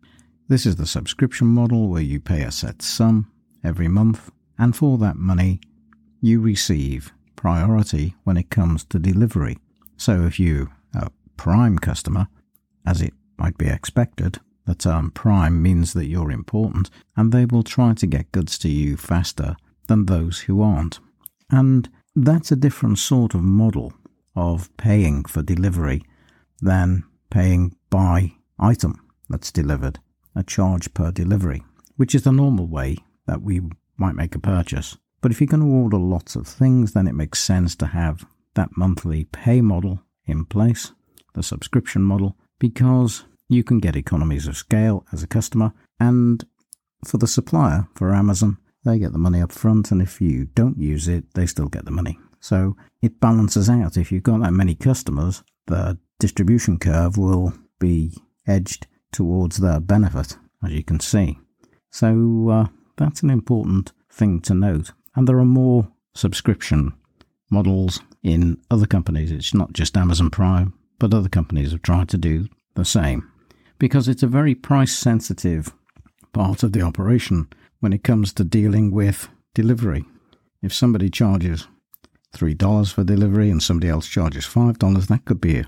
This 0.47 0.65
is 0.65 0.77
the 0.77 0.85
subscription 0.85 1.47
model 1.47 1.89
where 1.89 2.01
you 2.01 2.19
pay 2.19 2.41
a 2.41 2.51
set 2.51 2.81
sum 2.81 3.31
every 3.63 3.87
month, 3.87 4.31
and 4.57 4.75
for 4.75 4.97
that 4.97 5.17
money, 5.17 5.59
you 6.21 6.39
receive 6.41 7.13
priority 7.35 8.15
when 8.23 8.37
it 8.37 8.49
comes 8.49 8.83
to 8.85 8.97
delivery. 8.97 9.57
So 9.97 10.25
if 10.25 10.39
you 10.39 10.69
are 10.95 11.07
a 11.07 11.11
Prime 11.37 11.77
customer, 11.77 12.27
as 12.85 13.01
it 13.01 13.13
might 13.37 13.57
be 13.57 13.67
expected. 13.67 14.39
The 14.67 14.75
term 14.75 15.05
um, 15.05 15.11
prime 15.11 15.61
means 15.63 15.93
that 15.93 16.07
you're 16.07 16.29
important, 16.29 16.89
and 17.15 17.31
they 17.31 17.45
will 17.45 17.63
try 17.63 17.93
to 17.93 18.05
get 18.05 18.33
goods 18.33 18.57
to 18.59 18.69
you 18.69 18.97
faster 18.97 19.55
than 19.87 20.05
those 20.05 20.41
who 20.41 20.61
aren't. 20.61 20.99
And 21.49 21.89
that's 22.13 22.51
a 22.51 22.57
different 22.57 22.99
sort 22.99 23.33
of 23.33 23.41
model 23.41 23.93
of 24.35 24.75
paying 24.75 25.23
for 25.23 25.41
delivery 25.41 26.03
than 26.59 27.05
paying 27.29 27.77
by 27.89 28.33
item 28.59 28.99
that's 29.29 29.53
delivered, 29.53 29.99
a 30.35 30.43
charge 30.43 30.93
per 30.93 31.11
delivery, 31.11 31.63
which 31.95 32.13
is 32.13 32.23
the 32.23 32.33
normal 32.33 32.67
way 32.67 32.97
that 33.25 33.41
we 33.41 33.61
might 33.95 34.15
make 34.15 34.35
a 34.35 34.39
purchase. 34.39 34.97
But 35.21 35.31
if 35.31 35.39
you're 35.39 35.47
going 35.47 35.63
to 35.63 35.67
order 35.67 35.97
lots 35.97 36.35
of 36.35 36.45
things, 36.45 36.91
then 36.91 37.07
it 37.07 37.15
makes 37.15 37.39
sense 37.39 37.73
to 37.77 37.87
have 37.87 38.25
that 38.55 38.75
monthly 38.75 39.23
pay 39.23 39.61
model 39.61 40.01
in 40.25 40.43
place, 40.43 40.91
the 41.35 41.41
subscription 41.41 42.01
model, 42.01 42.35
because 42.59 43.23
you 43.49 43.63
can 43.63 43.79
get 43.79 43.95
economies 43.95 44.47
of 44.47 44.57
scale 44.57 45.05
as 45.11 45.23
a 45.23 45.27
customer. 45.27 45.73
And 45.99 46.43
for 47.05 47.17
the 47.17 47.27
supplier, 47.27 47.87
for 47.95 48.13
Amazon, 48.13 48.57
they 48.83 48.99
get 48.99 49.11
the 49.11 49.17
money 49.17 49.41
up 49.41 49.51
front, 49.51 49.91
and 49.91 50.01
if 50.01 50.21
you 50.21 50.45
don't 50.45 50.77
use 50.77 51.07
it, 51.07 51.33
they 51.33 51.45
still 51.45 51.67
get 51.67 51.85
the 51.85 51.91
money. 51.91 52.19
So 52.39 52.75
it 53.01 53.19
balances 53.19 53.69
out. 53.69 53.97
If 53.97 54.11
you've 54.11 54.23
got 54.23 54.41
that 54.41 54.53
many 54.53 54.75
customers, 54.75 55.43
the 55.65 55.97
distribution 56.19 56.79
curve 56.79 57.17
will 57.17 57.53
be 57.79 58.13
edged 58.47 58.87
towards 59.11 59.57
their 59.57 59.79
benefit, 59.79 60.37
as 60.63 60.71
you 60.71 60.83
can 60.83 60.99
see. 60.99 61.37
So 61.89 62.49
uh, 62.49 62.67
that's 62.97 63.23
an 63.23 63.29
important 63.29 63.91
thing 64.11 64.39
to 64.41 64.53
note. 64.53 64.91
And 65.15 65.27
there 65.27 65.39
are 65.39 65.45
more 65.45 65.91
subscription 66.13 66.93
models 67.49 68.01
in 68.23 68.57
other 68.69 68.87
companies. 68.87 69.31
It's 69.31 69.53
not 69.53 69.73
just 69.73 69.97
Amazon 69.97 70.29
Prime, 70.29 70.73
but 70.99 71.13
other 71.13 71.29
companies 71.29 71.71
have 71.71 71.81
tried 71.81 72.09
to 72.09 72.17
do 72.17 72.47
the 72.75 72.85
same 72.85 73.29
because 73.79 74.07
it's 74.07 74.23
a 74.23 74.27
very 74.27 74.55
price 74.55 74.95
sensitive 74.95 75.73
part 76.33 76.63
of 76.63 76.73
the 76.73 76.81
operation 76.81 77.47
when 77.79 77.93
it 77.93 78.03
comes 78.03 78.33
to 78.33 78.43
dealing 78.43 78.91
with 78.91 79.29
delivery. 79.53 80.03
If 80.61 80.73
somebody 80.73 81.09
charges 81.09 81.67
$3 82.35 82.93
for 82.93 83.03
delivery 83.03 83.49
and 83.49 83.61
somebody 83.61 83.89
else 83.89 84.07
charges 84.07 84.45
$5, 84.45 85.07
that 85.07 85.25
could 85.25 85.41
be 85.41 85.59
a, 85.59 85.67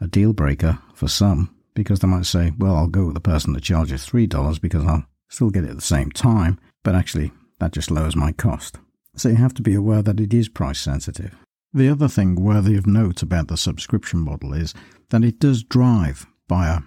a 0.00 0.06
deal 0.06 0.32
breaker 0.32 0.78
for 0.94 1.08
some 1.08 1.54
because 1.74 2.00
they 2.00 2.08
might 2.08 2.26
say, 2.26 2.52
well, 2.58 2.76
I'll 2.76 2.86
go 2.86 3.06
with 3.06 3.14
the 3.14 3.20
person 3.20 3.52
that 3.52 3.62
charges 3.62 4.06
$3 4.06 4.60
because 4.60 4.84
I'll 4.84 5.04
still 5.28 5.50
get 5.50 5.64
it 5.64 5.70
at 5.70 5.76
the 5.76 5.82
same 5.82 6.10
time, 6.10 6.58
but 6.82 6.94
actually 6.94 7.32
that 7.60 7.72
just 7.72 7.90
lowers 7.90 8.16
my 8.16 8.32
cost. 8.32 8.78
So 9.16 9.28
you 9.28 9.36
have 9.36 9.54
to 9.54 9.62
be 9.62 9.74
aware 9.74 10.02
that 10.02 10.20
it 10.20 10.32
is 10.34 10.48
price 10.48 10.80
sensitive. 10.80 11.36
The 11.74 11.88
other 11.88 12.08
thing 12.08 12.34
worthy 12.34 12.76
of 12.76 12.86
note 12.86 13.22
about 13.22 13.48
the 13.48 13.56
subscription 13.56 14.20
model 14.20 14.52
is 14.52 14.74
that 15.10 15.24
it 15.24 15.38
does 15.38 15.62
drive 15.62 16.26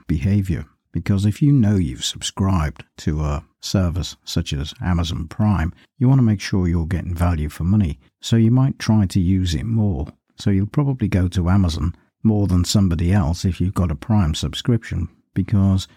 behavior. 0.08 0.66
Because 0.92 1.26
if 1.26 1.42
you 1.42 1.52
know 1.52 1.76
you've 1.76 2.06
subscribed 2.06 2.86
to 2.98 3.22
a 3.22 3.44
service 3.60 4.16
such 4.24 4.54
as 4.54 4.74
Amazon 4.82 5.28
Prime, 5.28 5.74
you 5.98 6.08
want 6.08 6.20
to 6.20 6.24
make 6.26 6.40
sure 6.40 6.68
you're 6.68 6.86
getting 6.86 7.14
value 7.14 7.50
for 7.50 7.66
money. 7.66 8.00
So 8.22 8.38
you 8.38 8.52
might 8.52 8.80
try 8.80 9.06
to 9.08 9.20
use 9.20 9.54
it 9.54 9.66
more. 9.66 10.08
So 10.38 10.52
you'll 10.52 10.68
probably 10.68 11.10
go 11.10 11.28
to 11.28 11.50
Amazon 11.50 11.96
more 12.24 12.48
than 12.48 12.64
somebody 12.64 13.12
else 13.12 13.44
if 13.44 13.60
you've 13.60 13.74
got 13.74 13.92
a 13.92 13.96
Prime 13.96 14.36
subscription 14.36 15.10
because 15.34 15.88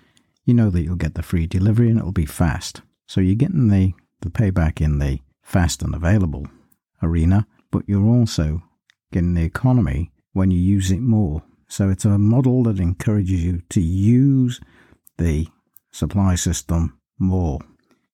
you 0.44 0.54
know 0.54 0.70
that 0.70 0.82
you'll 0.82 0.96
get 0.96 1.14
the 1.14 1.22
free 1.22 1.46
delivery 1.46 1.90
and 1.90 1.98
it'll 1.98 2.12
be 2.12 2.26
fast. 2.26 2.82
So 3.06 3.20
you're 3.20 3.34
getting 3.34 3.68
the, 3.68 3.94
the 4.20 4.30
payback 4.30 4.80
in 4.80 4.98
the 4.98 5.20
fast 5.42 5.82
and 5.82 5.94
available 5.94 6.46
arena, 7.02 7.46
but 7.70 7.88
you're 7.88 8.06
also 8.06 8.62
getting 9.12 9.34
the 9.34 9.44
economy 9.44 10.10
when 10.32 10.50
you 10.50 10.58
use 10.58 10.90
it 10.90 11.00
more. 11.00 11.42
So 11.68 11.90
it's 11.90 12.04
a 12.04 12.18
model 12.18 12.62
that 12.64 12.80
encourages 12.80 13.44
you 13.44 13.62
to 13.70 13.80
use 13.80 14.60
the 15.18 15.46
supply 15.90 16.34
system 16.34 16.98
more. 17.18 17.60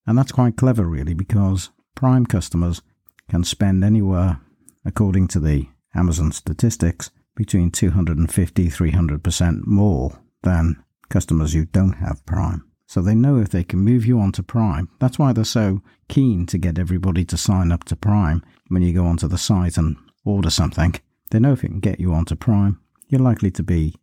And 0.07 0.19
that's 0.19 0.33
quite 0.33 0.57
clever, 0.57 0.85
really, 0.85 1.15
because 1.15 1.71
Prime 1.95 2.27
customers 2.27 2.83
can 3.31 3.45
spend 3.45 3.85
anywhere, 3.85 4.41
according 4.85 5.29
to 5.29 5.41
the 5.41 5.69
Amazon 5.95 6.33
statistics, 6.33 7.11
between 7.37 7.71
250 7.71 8.69
300% 8.69 9.67
more 9.67 10.21
than 10.43 10.83
customers 11.09 11.53
who 11.53 11.65
don't 11.65 11.95
have 11.95 12.25
Prime. 12.27 12.65
So 12.87 13.01
they 13.01 13.15
know 13.15 13.39
if 13.39 13.49
they 13.49 13.65
can 13.65 13.81
move 13.81 14.05
you 14.05 14.21
onto 14.21 14.43
Prime. 14.43 14.89
That's 15.01 15.19
why 15.19 15.33
they're 15.33 15.45
so 15.45 15.83
keen 16.09 16.47
to 16.47 16.59
get 16.59 16.79
everybody 16.79 17.25
to 17.25 17.37
sign 17.37 17.73
up 17.73 17.85
to 17.85 17.97
Prime 17.97 18.45
when 18.69 18.83
you 18.83 18.93
go 18.93 19.07
onto 19.07 19.27
the 19.27 19.39
site 19.39 19.79
and 19.79 19.97
order 20.25 20.51
something. 20.51 20.95
They 21.31 21.41
know 21.41 21.53
if 21.53 21.65
it 21.65 21.69
can 21.69 21.81
get 21.81 21.99
you 21.99 22.13
onto 22.13 22.37
Prime, 22.37 22.81
you're 23.15 23.23
likely 23.23 23.51
to 23.53 23.63
be 23.63 23.95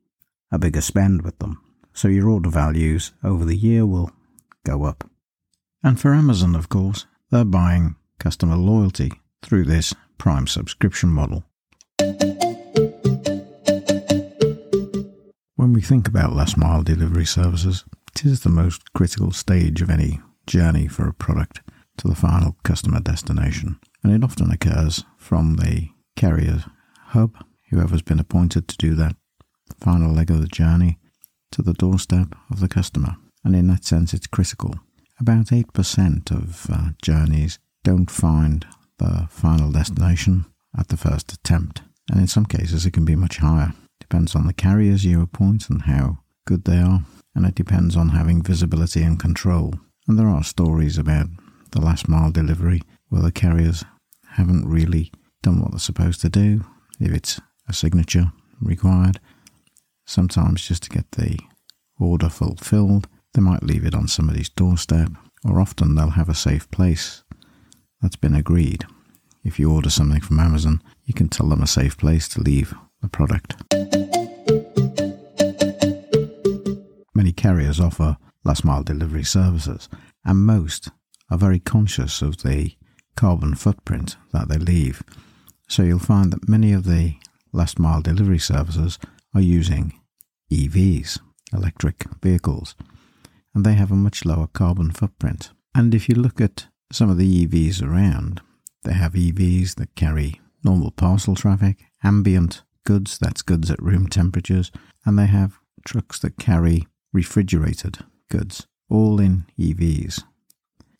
a 0.53 0.57
bigger 0.57 0.79
spend 0.79 1.21
with 1.21 1.37
them 1.39 1.61
so 1.93 2.07
your 2.07 2.29
order 2.29 2.49
values 2.49 3.11
over 3.25 3.43
the 3.43 3.57
year 3.57 3.85
will 3.85 4.09
go 4.65 4.85
up. 4.85 5.03
And 5.83 5.99
for 5.99 6.13
Amazon, 6.13 6.55
of 6.55 6.69
course, 6.69 7.07
they're 7.29 7.43
buying 7.43 7.97
customer 8.19 8.55
loyalty 8.55 9.11
through 9.41 9.65
this 9.65 9.93
Prime 10.17 10.47
subscription 10.47 11.09
model. 11.09 11.43
When 15.57 15.73
we 15.73 15.81
think 15.81 16.07
about 16.07 16.33
last 16.33 16.57
mile 16.57 16.81
delivery 16.81 17.25
services, 17.25 17.83
it 18.15 18.23
is 18.23 18.39
the 18.39 18.49
most 18.49 18.93
critical 18.93 19.33
stage 19.33 19.81
of 19.81 19.89
any 19.89 20.21
journey 20.47 20.87
for 20.87 21.05
a 21.05 21.13
product 21.13 21.59
to 21.97 22.07
the 22.07 22.15
final 22.15 22.55
customer 22.63 23.01
destination, 23.01 23.77
and 24.05 24.13
it 24.13 24.23
often 24.23 24.51
occurs 24.51 25.03
from 25.17 25.57
the 25.57 25.89
carrier 26.15 26.63
hub, 27.07 27.35
whoever's 27.71 28.01
been 28.01 28.19
appointed 28.19 28.67
to 28.67 28.77
do 28.77 28.93
that 28.95 29.15
final 29.79 30.11
leg 30.11 30.29
of 30.29 30.41
the 30.41 30.47
journey, 30.47 30.99
to 31.51 31.61
the 31.61 31.73
doorstep 31.73 32.35
of 32.49 32.59
the 32.59 32.67
customer, 32.67 33.15
and 33.43 33.55
in 33.55 33.67
that 33.67 33.83
sense, 33.83 34.13
it's 34.13 34.27
critical. 34.27 34.75
About 35.19 35.47
8% 35.47 36.31
of 36.31 36.67
uh, 36.71 36.89
journeys 37.01 37.59
don't 37.83 38.09
find 38.11 38.65
the 38.97 39.27
final 39.29 39.71
destination 39.71 40.45
at 40.77 40.89
the 40.89 40.97
first 40.97 41.33
attempt, 41.33 41.81
and 42.09 42.19
in 42.19 42.27
some 42.27 42.45
cases, 42.45 42.85
it 42.85 42.91
can 42.91 43.05
be 43.05 43.15
much 43.15 43.37
higher. 43.37 43.73
Depends 43.99 44.35
on 44.35 44.47
the 44.47 44.53
carriers 44.53 45.05
you 45.05 45.21
appoint 45.21 45.69
and 45.69 45.83
how 45.83 46.19
good 46.45 46.65
they 46.65 46.79
are, 46.79 47.03
and 47.35 47.45
it 47.45 47.55
depends 47.55 47.95
on 47.95 48.09
having 48.09 48.41
visibility 48.41 49.03
and 49.03 49.19
control. 49.19 49.73
And 50.07 50.17
there 50.17 50.27
are 50.27 50.43
stories 50.43 50.97
about 50.97 51.27
the 51.71 51.81
last 51.81 52.07
mile 52.09 52.31
delivery 52.31 52.81
where 53.09 53.21
the 53.21 53.31
carriers 53.31 53.83
haven't 54.31 54.67
really 54.67 55.11
done 55.41 55.59
what 55.59 55.71
they're 55.71 55.79
supposed 55.79 56.21
to 56.21 56.29
do, 56.29 56.65
if 56.99 57.11
it's 57.11 57.39
a 57.71 57.73
signature 57.73 58.31
required, 58.61 59.19
Sometimes, 60.05 60.67
just 60.67 60.83
to 60.83 60.89
get 60.89 61.09
the 61.11 61.39
order 61.97 62.27
fulfilled, 62.27 63.07
they 63.33 63.41
might 63.41 63.63
leave 63.63 63.85
it 63.85 63.95
on 63.95 64.09
somebody's 64.09 64.49
doorstep, 64.49 65.09
or 65.45 65.61
often 65.61 65.95
they'll 65.95 66.19
have 66.19 66.27
a 66.27 66.35
safe 66.35 66.69
place 66.69 67.23
that's 68.01 68.17
been 68.17 68.35
agreed. 68.35 68.83
If 69.45 69.57
you 69.57 69.71
order 69.71 69.89
something 69.89 70.19
from 70.19 70.41
Amazon, 70.41 70.81
you 71.05 71.13
can 71.13 71.29
tell 71.29 71.47
them 71.47 71.61
a 71.61 71.67
safe 71.67 71.97
place 71.97 72.27
to 72.29 72.41
leave 72.41 72.73
the 73.01 73.07
product. 73.07 73.55
Many 77.15 77.31
carriers 77.31 77.79
offer 77.79 78.17
last 78.43 78.65
mile 78.65 78.83
delivery 78.83 79.23
services, 79.23 79.87
and 80.25 80.39
most 80.39 80.89
are 81.29 81.37
very 81.37 81.59
conscious 81.59 82.21
of 82.21 82.43
the 82.43 82.75
carbon 83.15 83.55
footprint 83.55 84.17
that 84.33 84.49
they 84.49 84.57
leave. 84.57 85.03
So 85.69 85.83
you'll 85.83 85.99
find 85.99 86.33
that 86.33 86.49
many 86.49 86.73
of 86.73 86.83
the 86.83 87.15
last 87.53 87.79
mile 87.79 88.01
delivery 88.01 88.39
services 88.39 88.99
are 89.33 89.41
using 89.41 89.99
EVs, 90.51 91.19
electric 91.53 92.05
vehicles, 92.21 92.75
and 93.53 93.65
they 93.65 93.73
have 93.73 93.91
a 93.91 93.95
much 93.95 94.25
lower 94.25 94.47
carbon 94.47 94.91
footprint. 94.91 95.51
And 95.75 95.93
if 95.93 96.09
you 96.09 96.15
look 96.15 96.41
at 96.41 96.67
some 96.91 97.09
of 97.09 97.17
the 97.17 97.45
EVs 97.47 97.81
around, 97.81 98.41
they 98.83 98.93
have 98.93 99.13
EVs 99.13 99.75
that 99.75 99.95
carry 99.95 100.41
normal 100.63 100.91
parcel 100.91 101.35
traffic, 101.35 101.85
ambient 102.03 102.63
goods, 102.85 103.17
that's 103.17 103.41
goods 103.41 103.69
at 103.71 103.81
room 103.81 104.07
temperatures, 104.07 104.71
and 105.05 105.17
they 105.17 105.27
have 105.27 105.59
trucks 105.85 106.19
that 106.19 106.37
carry 106.37 106.87
refrigerated 107.13 107.99
goods, 108.29 108.67
all 108.89 109.19
in 109.19 109.45
EVs. 109.59 110.23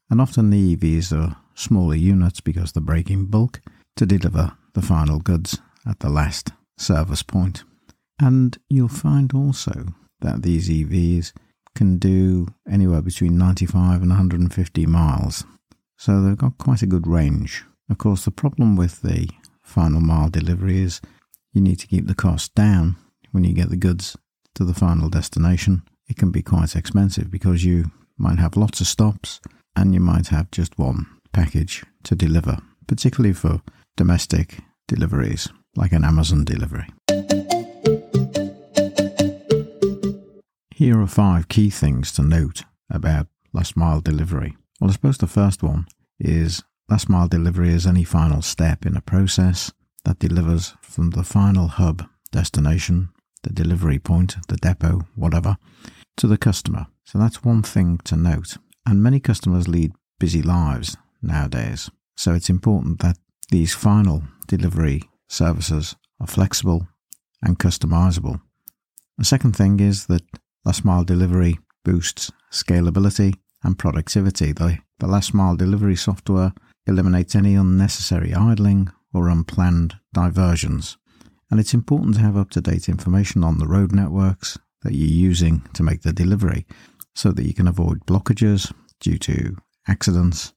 And 0.10 0.20
often 0.20 0.50
the 0.50 0.76
EVs 0.76 1.14
are 1.18 1.38
smaller 1.56 1.96
units 1.96 2.42
because 2.42 2.72
they're 2.72 2.82
breaking 2.82 3.26
bulk 3.28 3.62
to 3.96 4.06
deliver 4.06 4.54
the 4.74 4.82
final 4.82 5.20
goods 5.20 5.60
at 5.86 6.00
the 6.00 6.10
last 6.10 6.52
service 6.78 7.24
point. 7.24 7.64
And 8.20 8.58
you'll 8.70 8.88
find 8.88 9.34
also 9.34 9.94
that 10.22 10.44
these 10.44 10.70
EVs 10.70 11.34
can 11.76 11.98
do 11.98 12.48
anywhere 12.70 13.02
between 13.02 13.38
95 13.38 14.02
and 14.02 14.10
150 14.10 14.86
miles. 14.86 15.44
So 15.98 16.22
they've 16.22 16.38
got 16.38 16.58
quite 16.58 16.82
a 16.82 16.88
good 16.88 17.08
range. 17.08 17.64
Of 17.90 17.98
course, 17.98 18.26
the 18.26 18.32
problem 18.32 18.76
with 18.76 19.02
the 19.02 19.30
final 19.64 20.02
mile 20.02 20.30
delivery 20.30 20.80
is 20.80 21.02
you 21.54 21.62
need 21.62 21.80
to 21.80 21.88
keep 21.88 22.08
the 22.08 22.16
cost 22.16 22.54
down 22.56 22.96
when 23.32 23.44
you 23.44 23.54
get 23.54 23.70
the 23.70 23.78
goods 23.78 24.18
to 24.56 24.64
the 24.64 24.74
final 24.74 25.10
destination. 25.10 25.84
It 26.08 26.18
can 26.18 26.32
be 26.32 26.42
quite 26.42 26.76
expensive 26.76 27.32
because 27.32 27.64
you 27.64 27.92
might 28.18 28.40
have 28.40 28.58
lots 28.58 28.82
of 28.82 28.88
stops 28.88 29.40
and 29.76 29.94
you 29.94 30.00
might 30.00 30.28
have 30.28 30.52
just 30.52 30.78
one 30.78 31.08
package 31.32 31.84
to 32.04 32.16
deliver, 32.16 32.58
particularly 32.88 33.34
for 33.34 33.62
domestic 33.96 34.60
deliveries 34.88 35.50
like 35.76 35.92
an 35.92 36.04
Amazon 36.04 36.44
delivery. 36.44 36.88
Here 40.76 41.00
are 41.00 41.08
five 41.08 41.48
key 41.48 41.70
things 41.70 42.12
to 42.14 42.24
note 42.24 42.64
about 42.90 43.28
last 43.54 43.78
mile 43.78 44.02
delivery. 44.02 44.58
Well, 44.80 44.90
I 44.90 44.94
suppose 44.94 45.18
the 45.18 45.28
first 45.28 45.62
one 45.62 45.86
is 46.20 46.64
last 46.90 47.08
mile 47.08 47.28
delivery 47.28 47.70
is 47.70 47.86
any 47.86 48.04
final 48.04 48.42
step 48.42 48.86
in 48.86 48.98
a 48.98 49.02
process 49.02 49.72
that 50.06 50.20
delivers 50.20 50.74
from 50.82 51.12
the 51.12 51.24
final 51.24 51.68
hub 51.68 52.08
destination, 52.32 53.10
the 53.44 53.54
delivery 53.54 54.00
point, 54.00 54.38
the 54.48 54.58
depot, 54.58 55.02
whatever, 55.16 55.58
to 56.18 56.28
the 56.28 56.38
customer. 56.38 56.88
So 57.06 57.20
that's 57.20 57.44
one 57.44 57.62
thing 57.62 58.00
to 58.06 58.16
note. 58.16 58.58
And 58.86 59.04
many 59.04 59.20
customers 59.20 59.68
lead 59.68 59.94
busy 60.20 60.42
lives 60.42 60.98
nowadays. 61.22 61.92
So 62.16 62.34
it's 62.34 62.50
important 62.50 63.00
that 63.02 63.18
these 63.52 63.76
final 63.76 64.24
delivery 64.48 65.04
services 65.32 65.96
are 66.20 66.28
flexible 66.28 66.88
and 67.42 67.58
customizable. 67.58 68.42
The 69.18 69.26
second 69.26 69.56
thing 69.56 69.80
is 69.80 70.08
that 70.08 70.24
last 70.66 70.84
mile 70.86 71.04
delivery 71.04 71.60
boosts 71.84 72.32
scalability 72.52 73.36
and 73.64 73.78
productivity. 73.78 74.52
The, 74.52 74.80
the 75.00 75.08
last 75.08 75.34
mile 75.34 75.56
delivery 75.56 75.96
software 75.96 76.54
eliminates 76.86 77.36
any 77.36 77.56
unnecessary 77.56 78.34
idling 78.34 78.92
or 79.14 79.30
unplanned 79.30 79.96
diversions. 80.14 80.98
And 81.50 81.60
it's 81.60 81.74
important 81.74 82.16
to 82.16 82.22
have 82.22 82.38
up 82.38 82.50
to 82.52 82.62
date 82.62 82.90
information 82.90 83.44
on 83.44 83.58
the 83.58 83.68
road 83.68 83.92
networks 83.92 84.58
that 84.84 84.94
you're 84.94 85.08
using 85.08 85.62
to 85.74 85.84
make 85.84 86.02
the 86.02 86.14
delivery 86.14 86.66
so 87.14 87.32
that 87.32 87.46
you 87.46 87.54
can 87.54 87.68
avoid 87.68 88.06
blockages 88.06 88.74
due 89.00 89.18
to 89.20 89.58
accidents, 89.88 90.54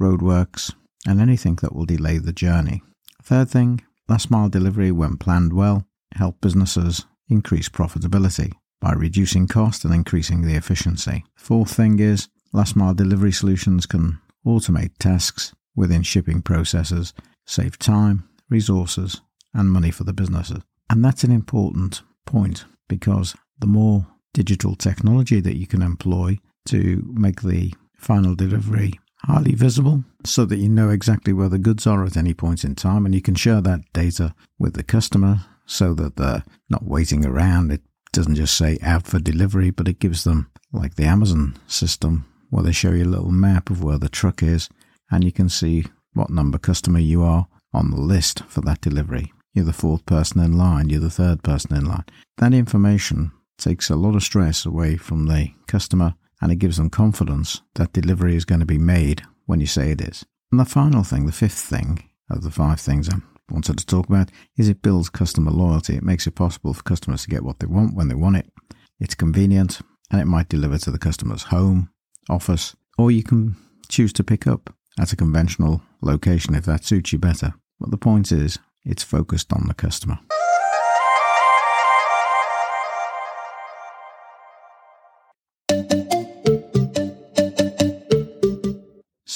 roadworks, 0.00 0.72
and 1.06 1.20
anything 1.20 1.56
that 1.56 1.74
will 1.74 1.86
delay 1.86 2.18
the 2.18 2.32
journey. 2.32 2.82
Third 3.22 3.48
thing, 3.48 3.80
last 4.08 4.30
mile 4.30 4.48
delivery, 4.48 4.92
when 4.92 5.16
planned 5.16 5.52
well, 5.52 5.86
help 6.14 6.40
businesses 6.40 7.06
increase 7.28 7.68
profitability 7.68 8.52
by 8.80 8.92
reducing 8.92 9.46
cost 9.46 9.84
and 9.84 9.94
increasing 9.94 10.42
the 10.42 10.56
efficiency. 10.56 11.24
Fourth 11.34 11.74
thing 11.74 11.98
is 11.98 12.28
last 12.52 12.76
mile 12.76 12.94
delivery 12.94 13.32
solutions 13.32 13.86
can 13.86 14.20
automate 14.46 14.92
tasks 14.98 15.54
within 15.74 16.02
shipping 16.02 16.42
processes, 16.42 17.14
save 17.46 17.78
time, 17.78 18.28
resources, 18.48 19.20
and 19.52 19.70
money 19.70 19.90
for 19.90 20.04
the 20.04 20.12
businesses. 20.12 20.62
And 20.90 21.04
that's 21.04 21.24
an 21.24 21.32
important 21.32 22.02
point 22.26 22.64
because 22.88 23.34
the 23.58 23.66
more 23.66 24.06
digital 24.32 24.74
technology 24.74 25.40
that 25.40 25.56
you 25.56 25.66
can 25.66 25.82
employ 25.82 26.38
to 26.66 27.02
make 27.12 27.42
the 27.42 27.72
final 27.96 28.34
delivery 28.34 28.92
highly 29.26 29.54
visible 29.54 30.04
so 30.24 30.44
that 30.44 30.58
you 30.58 30.68
know 30.68 30.90
exactly 30.90 31.32
where 31.32 31.48
the 31.48 31.58
goods 31.58 31.86
are 31.86 32.04
at 32.04 32.16
any 32.16 32.34
point 32.34 32.64
in 32.64 32.74
time 32.74 33.06
and 33.06 33.14
you 33.14 33.22
can 33.22 33.34
share 33.34 33.60
that 33.60 33.80
data 33.92 34.34
with 34.58 34.74
the 34.74 34.82
customer 34.82 35.40
so 35.66 35.94
that 35.94 36.16
they're 36.16 36.44
not 36.68 36.84
waiting 36.84 37.24
around. 37.24 37.72
It 37.72 37.82
doesn't 38.12 38.34
just 38.34 38.56
say 38.56 38.78
out 38.82 39.06
for 39.06 39.18
delivery, 39.18 39.70
but 39.70 39.88
it 39.88 39.98
gives 39.98 40.24
them, 40.24 40.50
like 40.72 40.96
the 40.96 41.04
Amazon 41.04 41.56
system, 41.66 42.26
where 42.50 42.62
they 42.62 42.72
show 42.72 42.90
you 42.90 43.04
a 43.04 43.06
little 43.06 43.32
map 43.32 43.70
of 43.70 43.82
where 43.82 43.98
the 43.98 44.08
truck 44.08 44.42
is 44.42 44.68
and 45.10 45.24
you 45.24 45.32
can 45.32 45.48
see 45.48 45.84
what 46.12 46.30
number 46.30 46.58
customer 46.58 46.98
you 46.98 47.22
are 47.22 47.46
on 47.72 47.90
the 47.90 48.00
list 48.00 48.44
for 48.44 48.60
that 48.62 48.80
delivery. 48.80 49.32
You're 49.52 49.64
the 49.64 49.72
fourth 49.72 50.04
person 50.06 50.40
in 50.40 50.56
line, 50.56 50.88
you're 50.88 51.00
the 51.00 51.10
third 51.10 51.42
person 51.42 51.74
in 51.76 51.86
line. 51.86 52.04
That 52.38 52.54
information 52.54 53.32
takes 53.58 53.88
a 53.88 53.96
lot 53.96 54.16
of 54.16 54.22
stress 54.22 54.66
away 54.66 54.96
from 54.96 55.26
the 55.26 55.50
customer 55.66 56.14
and 56.44 56.52
it 56.52 56.56
gives 56.56 56.76
them 56.76 56.90
confidence 56.90 57.62
that 57.76 57.94
delivery 57.94 58.36
is 58.36 58.44
going 58.44 58.60
to 58.60 58.66
be 58.66 58.76
made 58.76 59.22
when 59.46 59.60
you 59.60 59.66
say 59.66 59.90
it 59.90 60.02
is. 60.02 60.26
And 60.52 60.60
the 60.60 60.66
final 60.66 61.02
thing, 61.02 61.24
the 61.24 61.32
fifth 61.32 61.58
thing 61.58 62.04
of 62.30 62.42
the 62.42 62.50
five 62.50 62.78
things 62.78 63.08
I 63.08 63.16
wanted 63.50 63.78
to 63.78 63.86
talk 63.86 64.10
about, 64.10 64.28
is 64.58 64.68
it 64.68 64.82
builds 64.82 65.08
customer 65.08 65.50
loyalty. 65.50 65.96
It 65.96 66.02
makes 66.02 66.26
it 66.26 66.34
possible 66.34 66.74
for 66.74 66.82
customers 66.82 67.22
to 67.22 67.30
get 67.30 67.44
what 67.44 67.60
they 67.60 67.66
want 67.66 67.96
when 67.96 68.08
they 68.08 68.14
want 68.14 68.36
it. 68.36 68.52
It's 69.00 69.14
convenient 69.14 69.80
and 70.12 70.20
it 70.20 70.26
might 70.26 70.50
deliver 70.50 70.76
to 70.76 70.90
the 70.90 70.98
customer's 70.98 71.44
home, 71.44 71.88
office, 72.28 72.76
or 72.98 73.10
you 73.10 73.22
can 73.22 73.56
choose 73.88 74.12
to 74.12 74.22
pick 74.22 74.46
up 74.46 74.74
at 75.00 75.14
a 75.14 75.16
conventional 75.16 75.80
location 76.02 76.54
if 76.54 76.66
that 76.66 76.84
suits 76.84 77.10
you 77.10 77.18
better. 77.18 77.54
But 77.80 77.90
the 77.90 77.96
point 77.96 78.30
is, 78.30 78.58
it's 78.84 79.02
focused 79.02 79.50
on 79.50 79.66
the 79.66 79.74
customer. 79.74 80.18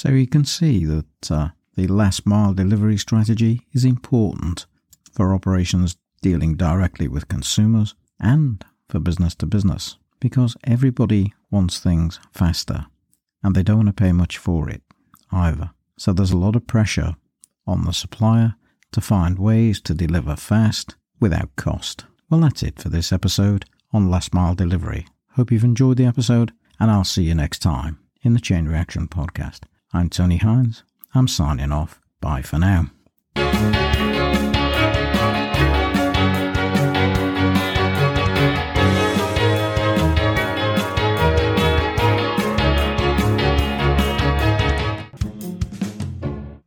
So 0.01 0.11
you 0.11 0.27
can 0.27 0.45
see 0.45 0.85
that 0.85 1.29
uh, 1.29 1.49
the 1.75 1.87
last 1.87 2.25
mile 2.25 2.53
delivery 2.53 2.95
strategy 2.95 3.67
is 3.73 3.83
important 3.83 4.65
for 5.11 5.33
operations 5.33 5.97
dealing 6.21 6.55
directly 6.55 7.09
with 7.09 7.27
consumers 7.27 7.95
and 8.17 8.63
for 8.87 8.99
business 9.01 9.35
to 9.35 9.45
business 9.45 9.97
because 10.21 10.55
everybody 10.63 11.33
wants 11.51 11.81
things 11.81 12.17
faster 12.31 12.85
and 13.43 13.53
they 13.53 13.61
don't 13.61 13.83
want 13.83 13.89
to 13.89 14.03
pay 14.03 14.13
much 14.13 14.37
for 14.37 14.69
it 14.69 14.83
either. 15.33 15.71
So 15.97 16.13
there's 16.13 16.31
a 16.31 16.37
lot 16.37 16.55
of 16.55 16.65
pressure 16.65 17.17
on 17.67 17.83
the 17.83 17.91
supplier 17.91 18.55
to 18.93 19.01
find 19.01 19.37
ways 19.37 19.81
to 19.81 19.93
deliver 19.93 20.37
fast 20.37 20.95
without 21.19 21.57
cost. 21.57 22.05
Well, 22.29 22.39
that's 22.39 22.63
it 22.63 22.79
for 22.79 22.87
this 22.87 23.11
episode 23.11 23.65
on 23.91 24.09
last 24.09 24.33
mile 24.33 24.55
delivery. 24.55 25.07
Hope 25.31 25.51
you've 25.51 25.65
enjoyed 25.65 25.97
the 25.97 26.05
episode 26.05 26.53
and 26.79 26.89
I'll 26.89 27.03
see 27.03 27.23
you 27.23 27.35
next 27.35 27.59
time 27.59 27.99
in 28.23 28.33
the 28.33 28.39
Chain 28.39 28.65
Reaction 28.65 29.09
podcast. 29.09 29.63
I'm 29.91 30.09
Tony 30.09 30.37
Hines. 30.37 30.83
I'm 31.15 31.27
signing 31.27 31.71
off. 31.71 31.99
Bye 32.21 32.43
for 32.43 32.59
now. 32.59 32.91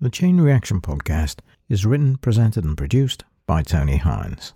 The 0.00 0.10
Chain 0.10 0.40
Reaction 0.40 0.80
Podcast 0.80 1.38
is 1.68 1.86
written, 1.86 2.16
presented, 2.16 2.64
and 2.64 2.76
produced 2.76 3.24
by 3.46 3.62
Tony 3.62 3.98
Hines. 3.98 4.52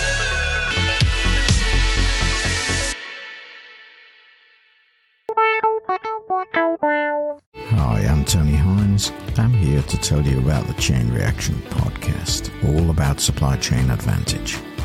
Tony 8.27 8.57
Hines. 8.57 9.13
I'm 9.37 9.53
here 9.53 9.83
to 9.83 9.97
tell 9.99 10.21
you 10.21 10.41
about 10.41 10.67
the 10.67 10.75
Chain 10.75 11.13
Reaction 11.13 11.55
podcast, 11.71 12.51
all 12.65 12.91
about 12.91 13.21
supply 13.21 13.57
chain 13.57 13.89
advantage. 13.89 14.59